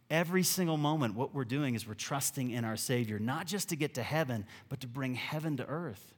Every 0.10 0.42
single 0.42 0.78
moment, 0.78 1.14
what 1.14 1.32
we're 1.32 1.46
doing 1.46 1.76
is 1.76 1.88
we're 1.88 1.94
trusting 1.94 2.50
in 2.50 2.66
our 2.66 2.76
Savior, 2.76 3.20
not 3.20 3.46
just 3.46 3.70
to 3.70 3.76
get 3.76 3.94
to 3.94 4.02
heaven, 4.02 4.48
but 4.68 4.82
to 4.82 4.88
bring 4.88 5.14
heaven 5.14 5.58
to 5.58 5.66
earth 5.68 6.16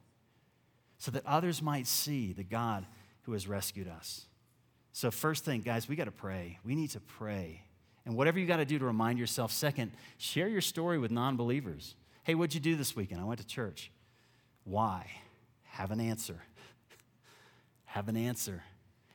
so 0.96 1.10
that 1.10 1.26
others 1.26 1.60
might 1.60 1.86
see 1.86 2.32
the 2.32 2.44
God 2.44 2.86
who 3.24 3.34
has 3.34 3.46
rescued 3.46 3.88
us. 3.88 4.24
So, 4.96 5.10
first 5.10 5.44
thing, 5.44 5.60
guys, 5.60 5.90
we 5.90 5.94
got 5.94 6.06
to 6.06 6.10
pray. 6.10 6.58
We 6.64 6.74
need 6.74 6.88
to 6.92 7.00
pray. 7.00 7.60
And 8.06 8.16
whatever 8.16 8.38
you 8.38 8.46
got 8.46 8.56
to 8.56 8.64
do 8.64 8.78
to 8.78 8.84
remind 8.86 9.18
yourself. 9.18 9.52
Second, 9.52 9.92
share 10.16 10.48
your 10.48 10.62
story 10.62 10.96
with 10.96 11.10
non 11.10 11.36
believers. 11.36 11.96
Hey, 12.24 12.34
what'd 12.34 12.54
you 12.54 12.60
do 12.60 12.76
this 12.76 12.96
weekend? 12.96 13.20
I 13.20 13.24
went 13.24 13.38
to 13.40 13.46
church. 13.46 13.90
Why? 14.64 15.06
Have 15.64 15.90
an 15.90 16.00
answer. 16.00 16.40
Have 17.84 18.08
an 18.08 18.16
answer. 18.16 18.62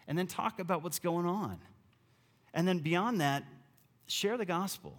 And 0.07 0.15
then 0.15 0.27
talk 0.27 0.59
about 0.59 0.83
what's 0.83 0.99
going 0.99 1.25
on. 1.25 1.57
And 2.53 2.67
then 2.67 2.77
beyond 2.77 3.19
that, 3.21 3.43
share 4.05 4.37
the 4.37 4.45
gospel, 4.45 4.95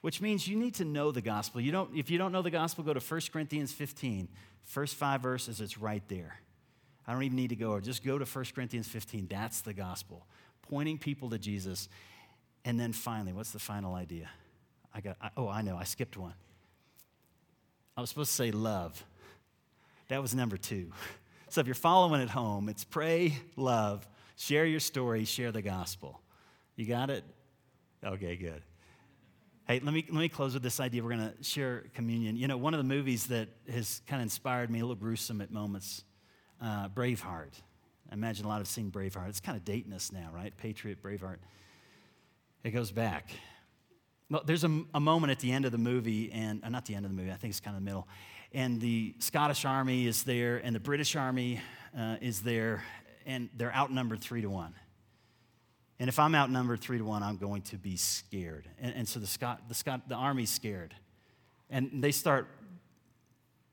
which 0.00 0.20
means 0.20 0.46
you 0.46 0.56
need 0.56 0.76
to 0.76 0.84
know 0.84 1.10
the 1.10 1.22
gospel. 1.22 1.60
You 1.60 1.72
don't, 1.72 1.90
if 1.92 2.08
you 2.08 2.18
don't 2.18 2.30
know 2.30 2.42
the 2.42 2.52
gospel, 2.52 2.84
go 2.84 2.94
to 2.94 3.00
1 3.00 3.20
Corinthians 3.32 3.72
15. 3.72 4.28
First 4.62 4.94
five 4.94 5.22
verses, 5.22 5.60
it's 5.60 5.76
right 5.76 6.04
there. 6.06 6.38
I 7.06 7.12
don't 7.12 7.22
even 7.22 7.36
need 7.36 7.50
to 7.50 7.56
go, 7.56 7.70
or 7.70 7.80
just 7.80 8.04
go 8.04 8.18
to 8.18 8.24
1 8.24 8.44
Corinthians 8.54 8.88
15. 8.88 9.26
That's 9.28 9.60
the 9.60 9.74
gospel, 9.74 10.26
pointing 10.62 10.98
people 10.98 11.30
to 11.30 11.38
Jesus. 11.38 11.88
And 12.64 12.80
then 12.80 12.92
finally, 12.92 13.32
what's 13.32 13.50
the 13.50 13.58
final 13.58 13.94
idea? 13.94 14.30
I 14.94 15.00
got, 15.00 15.16
I, 15.20 15.30
oh, 15.36 15.48
I 15.48 15.62
know, 15.62 15.76
I 15.76 15.84
skipped 15.84 16.16
one. 16.16 16.34
I 17.96 18.00
was 18.00 18.10
supposed 18.10 18.30
to 18.30 18.36
say 18.36 18.50
love. 18.50 19.04
That 20.08 20.22
was 20.22 20.34
number 20.34 20.56
two. 20.56 20.92
So 21.50 21.60
if 21.60 21.68
you're 21.68 21.76
following 21.76 22.20
at 22.20 22.30
home, 22.30 22.68
it's 22.68 22.82
pray, 22.82 23.38
love, 23.54 24.08
share 24.34 24.66
your 24.66 24.80
story, 24.80 25.24
share 25.24 25.52
the 25.52 25.62
gospel. 25.62 26.20
You 26.74 26.84
got 26.84 27.10
it? 27.10 27.22
Okay, 28.04 28.34
good. 28.34 28.60
Hey, 29.68 29.78
let 29.78 29.94
me, 29.94 30.04
let 30.08 30.18
me 30.18 30.28
close 30.28 30.54
with 30.54 30.64
this 30.64 30.80
idea. 30.80 31.04
We're 31.04 31.16
going 31.16 31.32
to 31.32 31.44
share 31.44 31.84
communion. 31.94 32.36
You 32.36 32.48
know, 32.48 32.56
one 32.56 32.74
of 32.74 32.78
the 32.78 32.84
movies 32.84 33.28
that 33.28 33.50
has 33.70 34.02
kind 34.08 34.20
of 34.20 34.24
inspired 34.24 34.68
me, 34.68 34.80
a 34.80 34.82
little 34.82 34.96
gruesome 34.96 35.40
at 35.40 35.52
moments, 35.52 36.02
uh, 36.64 36.88
Braveheart. 36.88 37.52
I 38.10 38.14
imagine 38.14 38.46
a 38.46 38.48
lot 38.48 38.58
have 38.58 38.68
seen 38.68 38.90
Braveheart. 38.90 39.28
It's 39.28 39.40
kind 39.40 39.56
of 39.56 39.64
dating 39.64 39.92
us 39.92 40.10
now, 40.10 40.30
right? 40.34 40.56
Patriot, 40.56 41.02
Braveheart. 41.02 41.38
It 42.62 42.70
goes 42.70 42.90
back. 42.90 43.30
Well, 44.30 44.42
there's 44.46 44.64
a, 44.64 44.82
a 44.94 45.00
moment 45.00 45.30
at 45.30 45.40
the 45.40 45.52
end 45.52 45.66
of 45.66 45.72
the 45.72 45.78
movie, 45.78 46.32
and 46.32 46.64
uh, 46.64 46.70
not 46.70 46.86
the 46.86 46.94
end 46.94 47.04
of 47.04 47.10
the 47.10 47.16
movie, 47.16 47.30
I 47.30 47.36
think 47.36 47.50
it's 47.50 47.60
kind 47.60 47.76
of 47.76 47.82
the 47.82 47.84
middle. 47.84 48.08
And 48.52 48.80
the 48.80 49.14
Scottish 49.18 49.64
army 49.64 50.06
is 50.06 50.22
there, 50.22 50.56
and 50.56 50.74
the 50.74 50.80
British 50.80 51.16
army 51.16 51.60
uh, 51.96 52.16
is 52.22 52.40
there, 52.40 52.82
and 53.26 53.50
they're 53.56 53.74
outnumbered 53.74 54.22
three 54.22 54.40
to 54.40 54.48
one. 54.48 54.74
And 55.98 56.08
if 56.08 56.18
I'm 56.18 56.34
outnumbered 56.34 56.80
three 56.80 56.98
to 56.98 57.04
one, 57.04 57.22
I'm 57.22 57.36
going 57.36 57.62
to 57.62 57.76
be 57.76 57.96
scared. 57.96 58.68
And, 58.80 58.94
and 58.94 59.08
so 59.08 59.20
the, 59.20 59.26
Scot, 59.26 59.68
the, 59.68 59.74
Scot, 59.74 60.08
the 60.08 60.14
army's 60.14 60.50
scared. 60.50 60.94
And 61.68 62.02
they 62.02 62.10
start, 62.10 62.48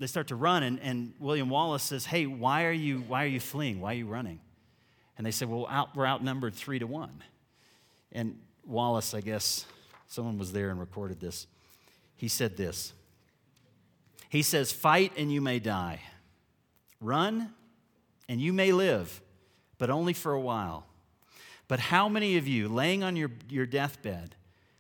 they 0.02 0.08
start 0.08 0.30
to 0.30 0.36
run, 0.36 0.64
and, 0.64 0.80
and 0.80 1.14
William 1.20 1.48
Wallace 1.48 1.84
says, 1.84 2.06
Hey, 2.06 2.26
why 2.26 2.66
are, 2.66 2.72
you, 2.72 3.02
why 3.02 3.24
are 3.24 3.28
you 3.28 3.40
fleeing? 3.40 3.80
Why 3.80 3.92
are 3.92 3.98
you 3.98 4.08
running? 4.08 4.40
And 5.16 5.28
they 5.28 5.32
say, 5.32 5.46
Well, 5.46 5.68
out, 5.70 5.96
we're 5.96 6.08
outnumbered 6.08 6.56
three 6.56 6.80
to 6.80 6.88
one. 6.88 7.22
And 8.12 8.40
Wallace, 8.66 9.14
I 9.14 9.22
guess, 9.22 9.66
someone 10.08 10.40
was 10.40 10.54
there 10.54 10.72
and 10.72 10.80
recorded 10.80 11.20
this. 11.20 11.46
He 12.16 12.28
said 12.28 12.58
this 12.58 12.94
He 14.28 14.42
says, 14.42 14.72
Fight 14.72 15.14
and 15.18 15.32
you 15.32 15.40
may 15.40 15.60
die, 15.60 16.02
run 17.00 17.54
and 18.28 18.42
you 18.42 18.54
may 18.54 18.72
live, 18.72 19.22
but 19.78 19.92
only 19.92 20.14
for 20.14 20.34
a 20.34 20.42
while. 20.42 20.88
But 21.68 21.80
how 21.80 22.10
many 22.10 22.38
of 22.38 22.48
you, 22.48 22.68
laying 22.68 23.04
on 23.04 23.16
your, 23.16 23.30
your 23.50 23.68
deathbed, 23.68 24.36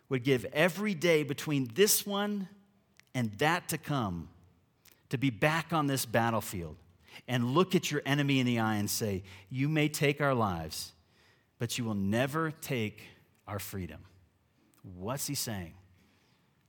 would 0.09 0.23
give 0.23 0.45
every 0.51 0.95
day 0.95 1.21
between 1.23 1.69
this 1.75 2.07
one 2.07 2.49
and 3.13 3.31
that 3.37 3.69
to 3.69 3.77
come 3.77 4.27
to 5.11 5.17
be 5.17 5.29
back 5.29 5.73
on 5.73 5.87
this 5.87 6.05
battlefield 6.05 6.77
and 7.27 7.53
look 7.53 7.75
at 7.75 7.91
your 7.91 8.01
enemy 8.05 8.39
in 8.39 8.45
the 8.45 8.59
eye 8.59 8.75
and 8.75 8.89
say, 8.89 9.23
You 9.49 9.67
may 9.67 9.89
take 9.89 10.21
our 10.21 10.33
lives, 10.33 10.93
but 11.59 11.77
you 11.77 11.83
will 11.83 11.95
never 11.95 12.51
take 12.61 13.03
our 13.45 13.59
freedom? 13.59 13.99
What's 14.83 15.27
he 15.27 15.35
saying? 15.35 15.73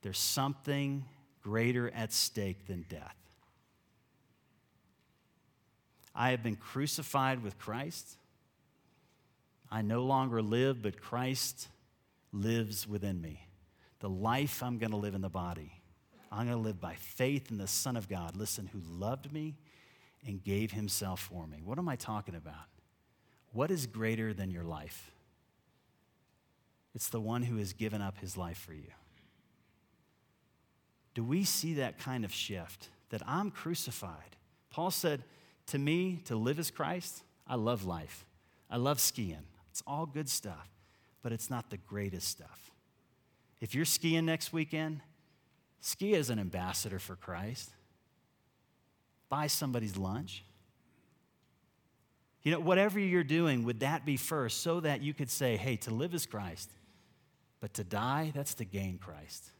There's 0.03 0.19
something 0.19 1.05
greater 1.41 1.91
at 1.95 2.13
stake 2.13 2.67
than 2.67 2.85
death. 2.89 3.17
I 6.15 6.31
have 6.31 6.43
been 6.43 6.57
crucified 6.57 7.45
with 7.45 7.59
Christ. 7.59 8.17
I 9.71 9.83
no 9.83 10.03
longer 10.03 10.43
live, 10.43 10.83
but 10.83 11.01
Christ 11.01 11.69
lives 12.33 12.89
within 12.89 13.21
me. 13.21 13.47
The 14.01 14.11
life 14.11 14.65
I'm 14.65 14.79
going 14.79 14.91
to 14.91 14.97
live 14.97 15.15
in 15.15 15.23
the 15.23 15.31
body, 15.31 15.82
I'm 16.33 16.47
going 16.47 16.57
to 16.57 16.63
live 16.63 16.81
by 16.81 16.95
faith 16.95 17.51
in 17.51 17.59
the 17.59 17.67
Son 17.67 17.97
of 17.97 18.09
God, 18.09 18.37
listen, 18.37 18.67
who 18.67 18.81
loved 18.99 19.31
me 19.33 19.55
and 20.27 20.43
gave 20.43 20.73
himself 20.73 21.21
for 21.21 21.47
me. 21.47 21.61
What 21.63 21.79
am 21.79 21.89
I 21.89 21.97
talking 21.97 22.35
about? 22.35 22.55
What 23.53 23.71
is 23.71 23.87
greater 23.87 24.33
than 24.33 24.51
your 24.51 24.65
life? 24.65 25.13
It's 26.95 27.11
the 27.11 27.21
one 27.21 27.43
who 27.43 27.59
has 27.59 27.75
given 27.75 28.01
up 28.01 28.19
his 28.19 28.37
life 28.37 28.57
for 28.57 28.73
you. 28.73 28.91
Do 31.15 31.23
we 31.23 31.45
see 31.45 31.75
that 31.75 31.99
kind 31.99 32.25
of 32.25 32.33
shift 32.33 32.89
that 33.11 33.23
I'm 33.27 33.51
crucified? 33.51 34.37
Paul 34.71 34.91
said, 34.91 35.23
To 35.67 35.79
me, 35.79 36.23
to 36.25 36.37
live 36.37 36.59
is 36.59 36.71
Christ. 36.71 37.25
I 37.47 37.57
love 37.57 37.85
life. 37.85 38.25
I 38.71 38.79
love 38.79 39.01
skiing. 39.01 39.45
It's 39.71 39.83
all 39.87 40.07
good 40.07 40.31
stuff, 40.31 40.71
but 41.23 41.33
it's 41.33 41.51
not 41.51 41.69
the 41.69 41.77
greatest 41.77 42.29
stuff. 42.29 42.71
If 43.61 43.75
you're 43.75 43.85
skiing 43.85 44.25
next 44.25 44.53
weekend, 44.53 45.03
ski 45.83 46.15
as 46.15 46.31
an 46.31 46.39
ambassador 46.39 46.99
for 46.99 47.15
Christ. 47.15 47.71
Buy 49.29 49.49
somebody's 49.49 49.99
lunch. 49.99 50.45
You 52.43 52.53
know, 52.53 52.61
whatever 52.61 52.99
you're 52.99 53.23
doing, 53.23 53.65
would 53.65 53.81
that 53.81 54.07
be 54.07 54.17
first 54.17 54.63
so 54.63 54.81
that 54.81 55.03
you 55.03 55.13
could 55.13 55.31
say, 55.31 55.59
hey, 55.59 55.77
to 55.77 55.93
live 55.93 56.15
is 56.15 56.25
Christ, 56.25 56.71
but 57.61 57.75
to 57.75 57.85
die, 57.85 58.33
that's 58.35 58.55
to 58.55 58.65
gain 58.65 58.99
Christ. 58.99 59.51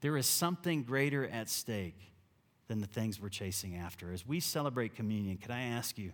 There 0.00 0.16
is 0.16 0.26
something 0.26 0.84
greater 0.84 1.26
at 1.28 1.50
stake 1.50 1.98
than 2.68 2.80
the 2.80 2.86
things 2.86 3.20
we're 3.20 3.28
chasing 3.28 3.76
after. 3.76 4.12
As 4.12 4.24
we 4.24 4.38
celebrate 4.38 4.94
communion, 4.94 5.38
could 5.38 5.50
I 5.50 5.62
ask 5.62 5.98
you, 5.98 6.12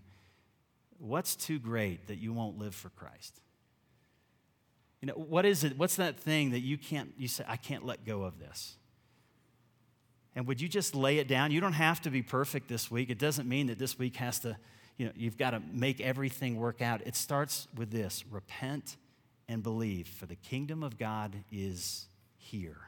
What's 0.99 1.37
too 1.37 1.59
great 1.59 2.07
that 2.07 2.17
you 2.17 2.33
won't 2.33 2.59
live 2.59 2.75
for 2.75 2.89
Christ? 2.91 3.41
You 5.01 5.09
know, 5.09 5.15
what 5.15 5.45
is 5.45 5.65
it? 5.65 5.77
What's 5.77 5.97
that 5.97 6.19
thing 6.19 6.53
that 6.53 6.61
you 6.61 6.79
can't, 6.79 7.13
you 7.19 7.29
say, 7.29 7.45
I 7.47 7.57
can't 7.57 7.85
let 7.85 8.07
go 8.07 8.23
of 8.23 8.39
this? 8.39 8.77
And 10.37 10.47
would 10.47 10.61
you 10.61 10.69
just 10.69 10.95
lay 10.95 11.19
it 11.19 11.29
down? 11.29 11.51
You 11.53 11.61
don't 11.61 11.75
have 11.75 12.01
to 12.03 12.11
be 12.11 12.23
perfect 12.23 12.69
this 12.69 12.91
week. 12.91 13.11
It 13.11 13.19
doesn't 13.19 13.49
mean 13.49 13.69
that 13.69 13.79
this 13.79 13.99
week 13.99 14.17
has 14.17 14.41
to, 14.41 14.57
you 14.97 15.07
know, 15.07 15.13
you've 15.15 15.39
got 15.39 15.51
to 15.51 15.63
make 15.73 16.01
everything 16.01 16.57
work 16.57 16.83
out. 16.83 17.03
It 17.07 17.15
starts 17.17 17.69
with 17.77 17.91
this 17.91 18.25
repent 18.31 18.97
and 19.49 19.63
believe, 19.63 20.09
for 20.09 20.27
the 20.27 20.37
kingdom 20.37 20.83
of 20.83 20.99
God 20.99 21.37
is 21.53 22.07
here. 22.37 22.79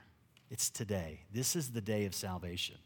It's 0.50 0.70
today. 0.70 1.20
This 1.32 1.54
is 1.54 1.70
the 1.70 1.80
day 1.80 2.06
of 2.06 2.14
salvation. 2.14 2.76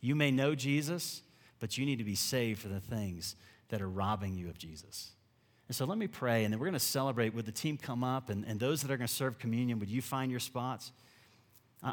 You 0.00 0.14
may 0.14 0.30
know 0.30 0.54
Jesus, 0.54 1.22
but 1.58 1.78
you 1.78 1.86
need 1.86 1.98
to 1.98 2.04
be 2.04 2.14
saved 2.14 2.60
for 2.60 2.68
the 2.68 2.80
things 2.80 3.34
that 3.70 3.80
are 3.80 3.88
robbing 3.88 4.36
you 4.36 4.48
of 4.48 4.58
Jesus. 4.58 5.12
And 5.68 5.74
so 5.74 5.84
let 5.84 5.98
me 5.98 6.06
pray, 6.06 6.44
and 6.44 6.52
then 6.52 6.60
we're 6.60 6.66
going 6.66 6.74
to 6.74 6.80
celebrate. 6.80 7.34
Would 7.34 7.46
the 7.46 7.52
team 7.52 7.76
come 7.76 8.04
up? 8.04 8.30
And, 8.30 8.44
and 8.44 8.60
those 8.60 8.82
that 8.82 8.90
are 8.90 8.96
going 8.96 9.08
to 9.08 9.12
serve 9.12 9.38
communion, 9.38 9.80
would 9.80 9.90
you 9.90 10.02
find 10.02 10.30
your 10.30 10.38
spots? 10.38 10.92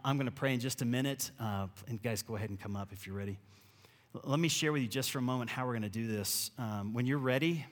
I'm 0.04 0.18
going 0.18 0.26
to 0.26 0.32
pray 0.32 0.56
in 0.56 0.60
just 0.60 0.82
a 0.82 0.86
minute. 0.86 1.30
Uh, 1.40 1.68
and 1.88 2.02
guys, 2.02 2.24
go 2.24 2.36
ahead 2.36 2.50
and 2.50 2.60
come 2.60 2.76
up 2.76 2.92
if 2.92 3.06
you're 3.06 3.16
ready. 3.16 3.38
Let 4.24 4.40
me 4.40 4.48
share 4.48 4.72
with 4.72 4.82
you 4.82 4.88
just 4.88 5.12
for 5.12 5.20
a 5.20 5.22
moment 5.22 5.52
how 5.52 5.66
we're 5.66 5.74
going 5.74 5.84
to 5.84 5.90
do 5.90 6.08
this. 6.08 6.50
Um, 6.58 6.94
when 6.94 7.06
you're 7.06 7.20
ready, 7.20 7.64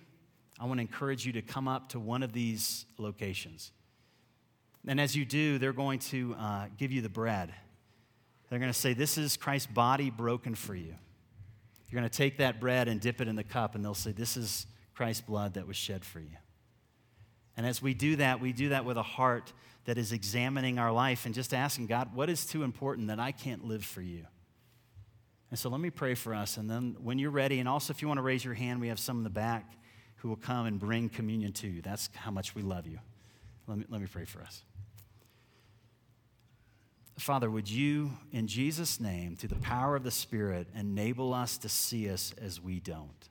I 0.60 0.66
want 0.66 0.78
to 0.78 0.82
encourage 0.82 1.26
you 1.26 1.34
to 1.34 1.42
come 1.42 1.68
up 1.68 1.90
to 1.90 2.00
one 2.00 2.22
of 2.22 2.32
these 2.32 2.86
locations. 3.00 3.72
And 4.88 5.02
as 5.02 5.16
you 5.16 5.26
do, 5.26 5.58
they're 5.58 5.74
going 5.74 5.98
to 6.00 6.36
uh, 6.38 6.66
give 6.78 6.92
you 6.92 7.02
the 7.02 7.10
bread. 7.10 7.52
They're 8.50 8.60
going 8.60 8.72
to 8.72 8.80
say, 8.80 8.94
This 8.94 9.18
is 9.18 9.36
Christ's 9.36 9.72
body 9.72 10.12
broken 10.12 10.54
for 10.54 10.76
you. 10.76 10.94
You're 11.90 12.00
going 12.00 12.10
to 12.10 12.16
take 12.16 12.38
that 12.38 12.60
bread 12.60 12.88
and 12.88 13.02
dip 13.02 13.22
it 13.22 13.28
in 13.28 13.36
the 13.36 13.44
cup, 13.44 13.74
and 13.74 13.84
they'll 13.84 13.96
say, 13.96 14.12
This 14.12 14.38
is 14.38 14.68
Christ's 14.94 15.22
blood 15.22 15.56
that 15.56 15.66
was 15.66 15.76
shed 15.76 16.06
for 16.06 16.20
you. 16.20 16.38
And 17.58 17.66
as 17.66 17.82
we 17.82 17.96
do 17.96 18.18
that, 18.18 18.40
we 18.40 18.54
do 18.54 18.70
that 18.70 18.86
with 18.86 18.98
a 18.98 19.04
heart 19.04 19.54
that 19.86 19.98
is 19.98 20.12
examining 20.12 20.80
our 20.80 20.91
life 20.91 21.26
and 21.26 21.34
just 21.34 21.54
asking 21.54 21.88
God, 21.88 22.15
What 22.15 22.30
is 22.30 22.46
too 22.46 22.63
important 22.63 23.08
that 23.08 23.20
I 23.20 23.32
can't 23.32 23.65
live 23.65 23.84
for 23.84 24.02
you? 24.02 24.26
And 25.50 25.60
so 25.60 25.70
let 25.70 25.82
me 25.82 25.89
pray 25.89 26.15
for 26.15 26.34
us. 26.34 26.58
And 26.58 26.70
then 26.70 26.96
when 27.02 27.20
you're 27.20 27.30
ready, 27.32 27.60
and 27.60 27.67
also 27.67 27.91
if 27.91 28.02
you 28.02 28.08
want 28.08 28.20
to 28.20 28.24
raise 28.24 28.44
your 28.44 28.54
hand, 28.54 28.80
we 28.80 28.88
have 28.88 29.00
some 29.00 29.17
in 29.17 29.24
the 29.24 29.30
back 29.30 29.74
who 30.17 30.30
will 30.30 30.38
come 30.38 30.65
and 30.65 30.80
bring 30.80 31.10
communion 31.10 31.52
to 31.52 31.67
you. 31.67 31.82
That's 31.82 32.10
how 32.15 32.32
much 32.32 32.56
we 32.56 32.62
love 32.62 32.88
you. 32.88 33.00
Let 33.67 33.78
me, 33.78 33.86
let 33.89 34.02
me 34.02 34.08
pray 34.08 34.26
for 34.26 34.41
us. 34.41 34.63
Father, 37.17 37.52
would 37.52 37.70
you, 37.70 38.12
in 38.32 38.48
Jesus' 38.48 39.00
name, 39.00 39.36
through 39.36 39.50
the 39.50 39.56
power 39.56 39.96
of 39.96 40.04
the 40.04 40.12
Spirit, 40.12 40.67
enable 40.74 41.34
us 41.34 41.58
to 41.60 41.70
see 41.70 42.10
us 42.10 42.34
as 42.41 42.62
we 42.62 42.80
don't? 42.80 43.30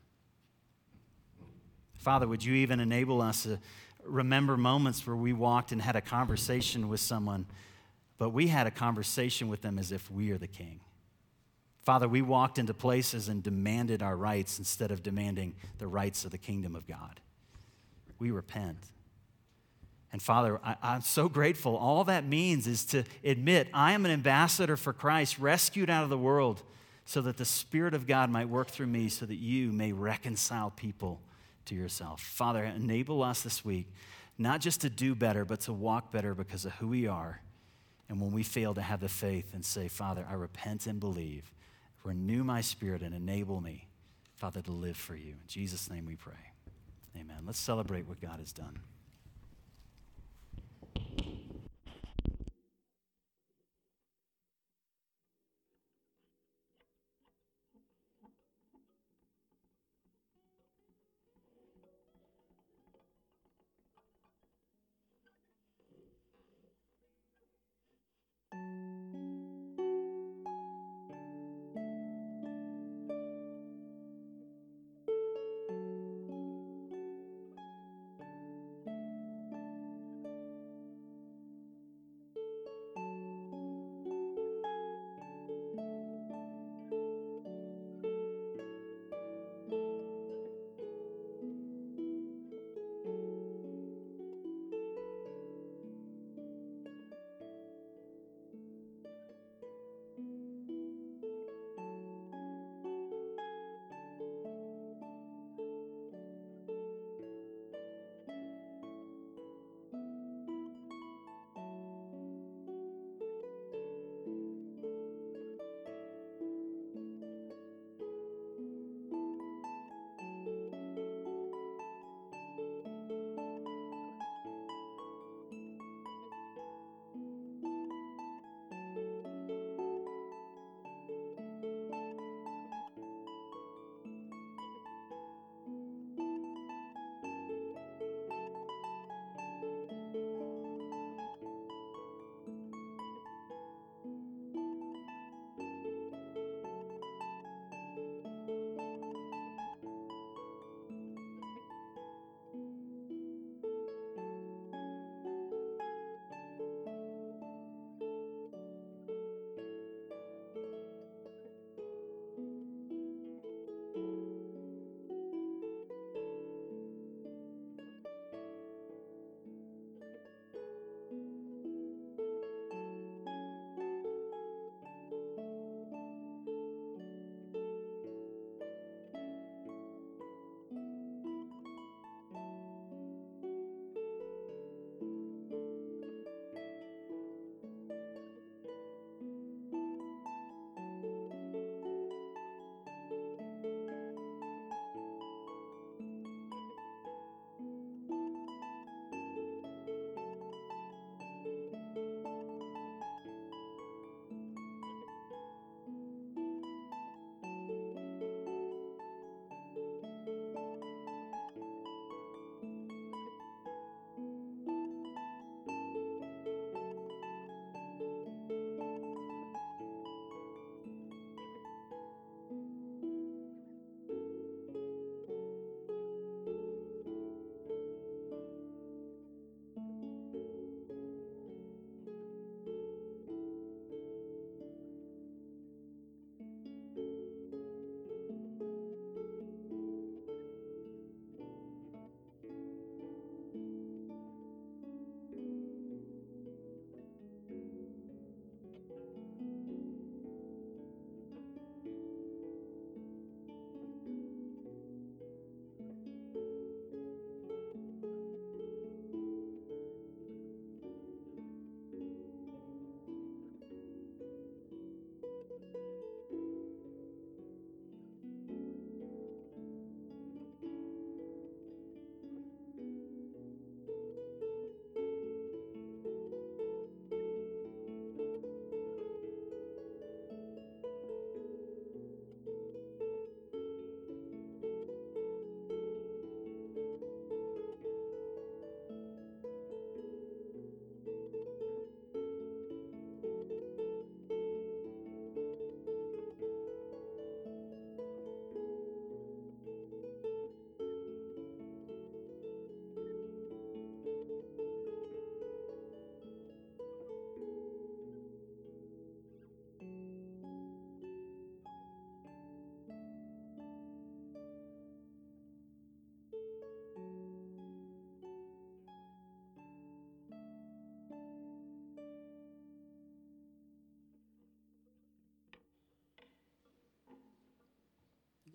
Father, 1.95 2.29
would 2.29 2.45
you 2.45 2.55
even 2.55 2.81
enable 2.81 3.21
us 3.21 3.43
to 3.45 3.59
remember 4.05 4.57
moments 4.57 5.07
where 5.07 5.17
we 5.17 5.33
walked 5.33 5.73
and 5.73 5.81
had 5.81 5.97
a 5.97 6.01
conversation 6.01 6.89
with 6.89 7.01
someone, 7.01 7.47
but 8.19 8.31
we 8.31 8.49
had 8.49 8.67
a 8.67 8.71
conversation 8.71 9.49
with 9.49 9.63
them 9.63 9.79
as 9.79 9.93
if 9.93 10.11
we 10.11 10.31
are 10.31 10.39
the 10.39 10.47
king? 10.47 10.81
Father, 11.83 12.09
we 12.09 12.23
walked 12.23 12.59
into 12.59 12.75
places 12.75 13.29
and 13.29 13.43
demanded 13.43 14.03
our 14.03 14.17
rights 14.17 14.59
instead 14.59 14.91
of 14.91 15.03
demanding 15.03 15.55
the 15.79 15.87
rights 15.87 16.25
of 16.25 16.31
the 16.31 16.39
kingdom 16.39 16.77
of 16.77 16.87
God. 16.87 17.21
We 18.19 18.31
repent. 18.31 18.79
And 20.13 20.21
Father, 20.21 20.61
I, 20.63 20.77
am 20.83 21.03
so 21.03 21.29
grateful. 21.29 21.77
All 21.77 22.05
that 22.05 22.27
means 22.27 22.67
is 22.67 22.85
to 22.87 23.05
admit 23.25 23.69
I 23.73 23.93
am 23.93 24.05
an 24.05 24.11
ambassador 24.11 24.77
for 24.77 24.93
Christ, 24.93 25.39
rescued 25.39 25.89
out 25.89 26.05
of 26.05 26.11
the 26.11 26.19
world, 26.19 26.63
so 27.05 27.23
that 27.23 27.39
the 27.39 27.45
Spirit 27.45 27.95
of 27.95 28.07
God 28.07 28.29
might 28.29 28.49
work 28.49 28.69
through 28.69 28.89
me, 28.89 29.09
so 29.09 29.25
that 29.25 29.37
you 29.37 29.73
may 29.73 29.93
reconcile 29.93 30.71
people 30.71 31.21
to 31.67 31.75
yourself. 31.75 32.21
Father, 32.21 32.65
enable 32.65 33.23
us 33.23 33.43
this 33.43 33.65
week 33.65 33.87
not 34.41 34.63
just 34.63 34.81
to 34.81 34.91
do 34.91 35.15
better, 35.15 35.45
but 35.45 35.61
to 35.61 35.73
walk 35.73 36.11
better 36.11 36.35
because 36.35 36.65
of 36.65 36.73
who 36.73 36.89
we 36.89 37.07
are. 37.07 37.43
And 38.09 38.19
when 38.21 38.33
we 38.33 38.43
fail 38.43 38.73
to 38.75 38.81
have 38.81 39.01
the 39.01 39.09
faith 39.09 39.53
and 39.53 39.63
say, 39.63 39.87
Father, 39.87 40.27
I 40.29 40.33
repent 40.33 40.87
and 40.87 40.99
believe, 40.99 41.53
renew 42.05 42.43
my 42.43 42.63
spirit 42.63 43.03
and 43.03 43.15
enable 43.15 43.61
me, 43.61 43.87
Father, 44.37 44.63
to 44.63 44.73
live 44.73 44.97
for 44.97 45.15
you. 45.15 45.33
In 45.33 45.47
Jesus' 45.47 45.91
name 45.91 46.07
we 46.07 46.17
pray. 46.17 46.33
Amen. 47.15 47.43
Let's 47.45 47.59
celebrate 47.59 48.09
what 48.09 48.21
God 48.21 48.41
has 48.41 48.51
done. 48.51 48.81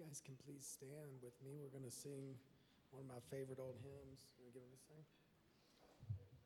Guys 0.05 0.21
can 0.21 0.37
please 0.45 0.61
stand 0.61 1.17
with 1.25 1.33
me, 1.41 1.57
we're 1.57 1.73
going 1.73 1.81
to 1.81 1.89
sing 1.89 2.37
one 2.93 3.01
of 3.01 3.09
my 3.09 3.17
favorite 3.33 3.57
old 3.57 3.73
hymns. 3.81 4.21
Give 4.53 4.61
it 4.61 4.69
a 4.69 4.77
sing? 4.77 5.01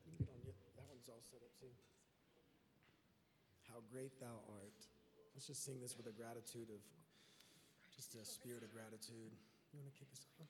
You 0.08 0.16
can 0.16 0.24
get 0.24 0.32
on, 0.32 0.40
that 0.80 0.88
one's 0.88 1.12
all 1.12 1.20
set 1.20 1.44
up 1.44 1.52
too. 1.60 1.68
How 3.68 3.84
great 3.92 4.16
thou 4.16 4.40
art. 4.48 4.80
Let's 5.36 5.46
just 5.46 5.62
sing 5.62 5.76
this 5.76 5.94
with 5.96 6.08
a 6.08 6.16
gratitude 6.16 6.72
of, 6.72 6.80
just 7.94 8.16
a 8.16 8.24
spirit 8.24 8.64
of 8.64 8.72
gratitude. 8.72 9.36
You 9.72 9.76
want 9.76 9.92
to 9.92 9.96
kick 10.00 10.08
us 10.08 10.24
off? 10.40 10.48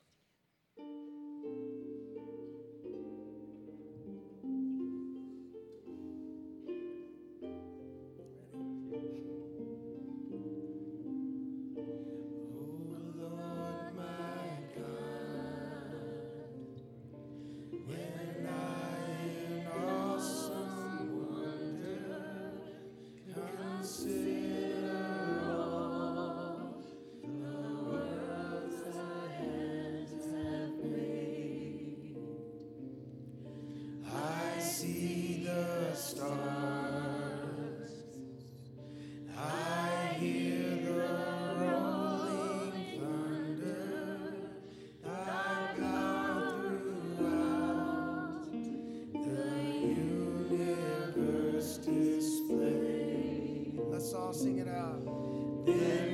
Then 55.66 56.09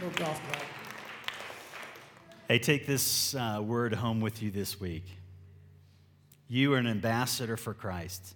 No 0.00 0.10
golf. 0.10 0.40
Hey, 2.48 2.58
take 2.58 2.86
this 2.86 3.34
uh, 3.34 3.60
word 3.62 3.94
home 3.94 4.20
with 4.20 4.42
you 4.42 4.50
this 4.50 4.78
week. 4.78 5.04
You 6.48 6.74
are 6.74 6.78
an 6.78 6.86
ambassador 6.86 7.56
for 7.56 7.72
Christ. 7.74 8.34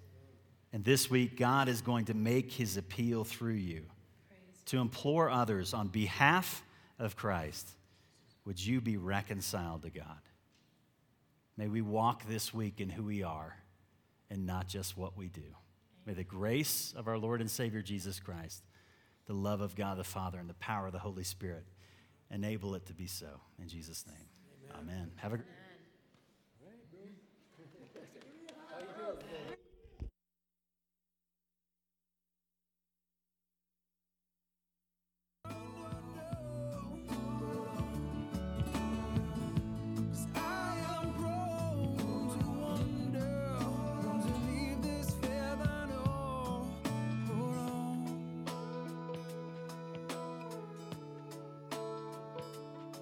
And 0.73 0.85
this 0.85 1.11
week, 1.11 1.37
God 1.37 1.69
is 1.69 1.81
going 1.83 2.07
to 2.07 2.15
make 2.15 2.53
his 2.53 2.77
appeal 2.77 3.25
through 3.25 3.55
you 3.55 3.83
to 4.67 4.79
implore 4.79 5.29
others 5.29 5.75
on 5.75 5.89
behalf 5.89 6.63
of 6.99 7.17
Christ 7.17 7.69
would 8.45 8.65
you 8.65 8.81
be 8.81 8.97
reconciled 8.97 9.83
to 9.83 9.91
God? 9.91 10.21
May 11.57 11.69
we 11.69 11.83
walk 11.83 12.27
this 12.27 12.55
week 12.55 12.81
in 12.81 12.89
who 12.89 13.05
we 13.05 13.23
are 13.23 13.55
and 14.31 14.47
not 14.47 14.67
just 14.67 14.97
what 14.97 15.17
we 15.17 15.29
do. 15.29 15.55
May 16.07 16.15
the 16.15 16.25
grace 16.25 16.95
of 16.97 17.07
our 17.07 17.19
Lord 17.19 17.41
and 17.41 17.51
Savior 17.51 17.83
Jesus 17.83 18.19
Christ, 18.19 18.65
the 19.31 19.37
love 19.37 19.61
of 19.61 19.77
God 19.77 19.97
the 19.97 20.03
Father, 20.03 20.41
and 20.41 20.51
the 20.51 20.55
power 20.55 20.87
of 20.89 20.93
the 20.93 20.99
Holy 20.99 21.23
Spirit 21.23 21.65
enable 22.33 22.75
it 22.75 22.85
to 22.87 22.93
be 22.93 23.07
so. 23.07 23.29
In 23.63 23.69
Jesus' 23.69 24.05
name. 24.05 24.77
Amen. 24.77 25.13
Have 25.19 25.35
a 25.35 25.39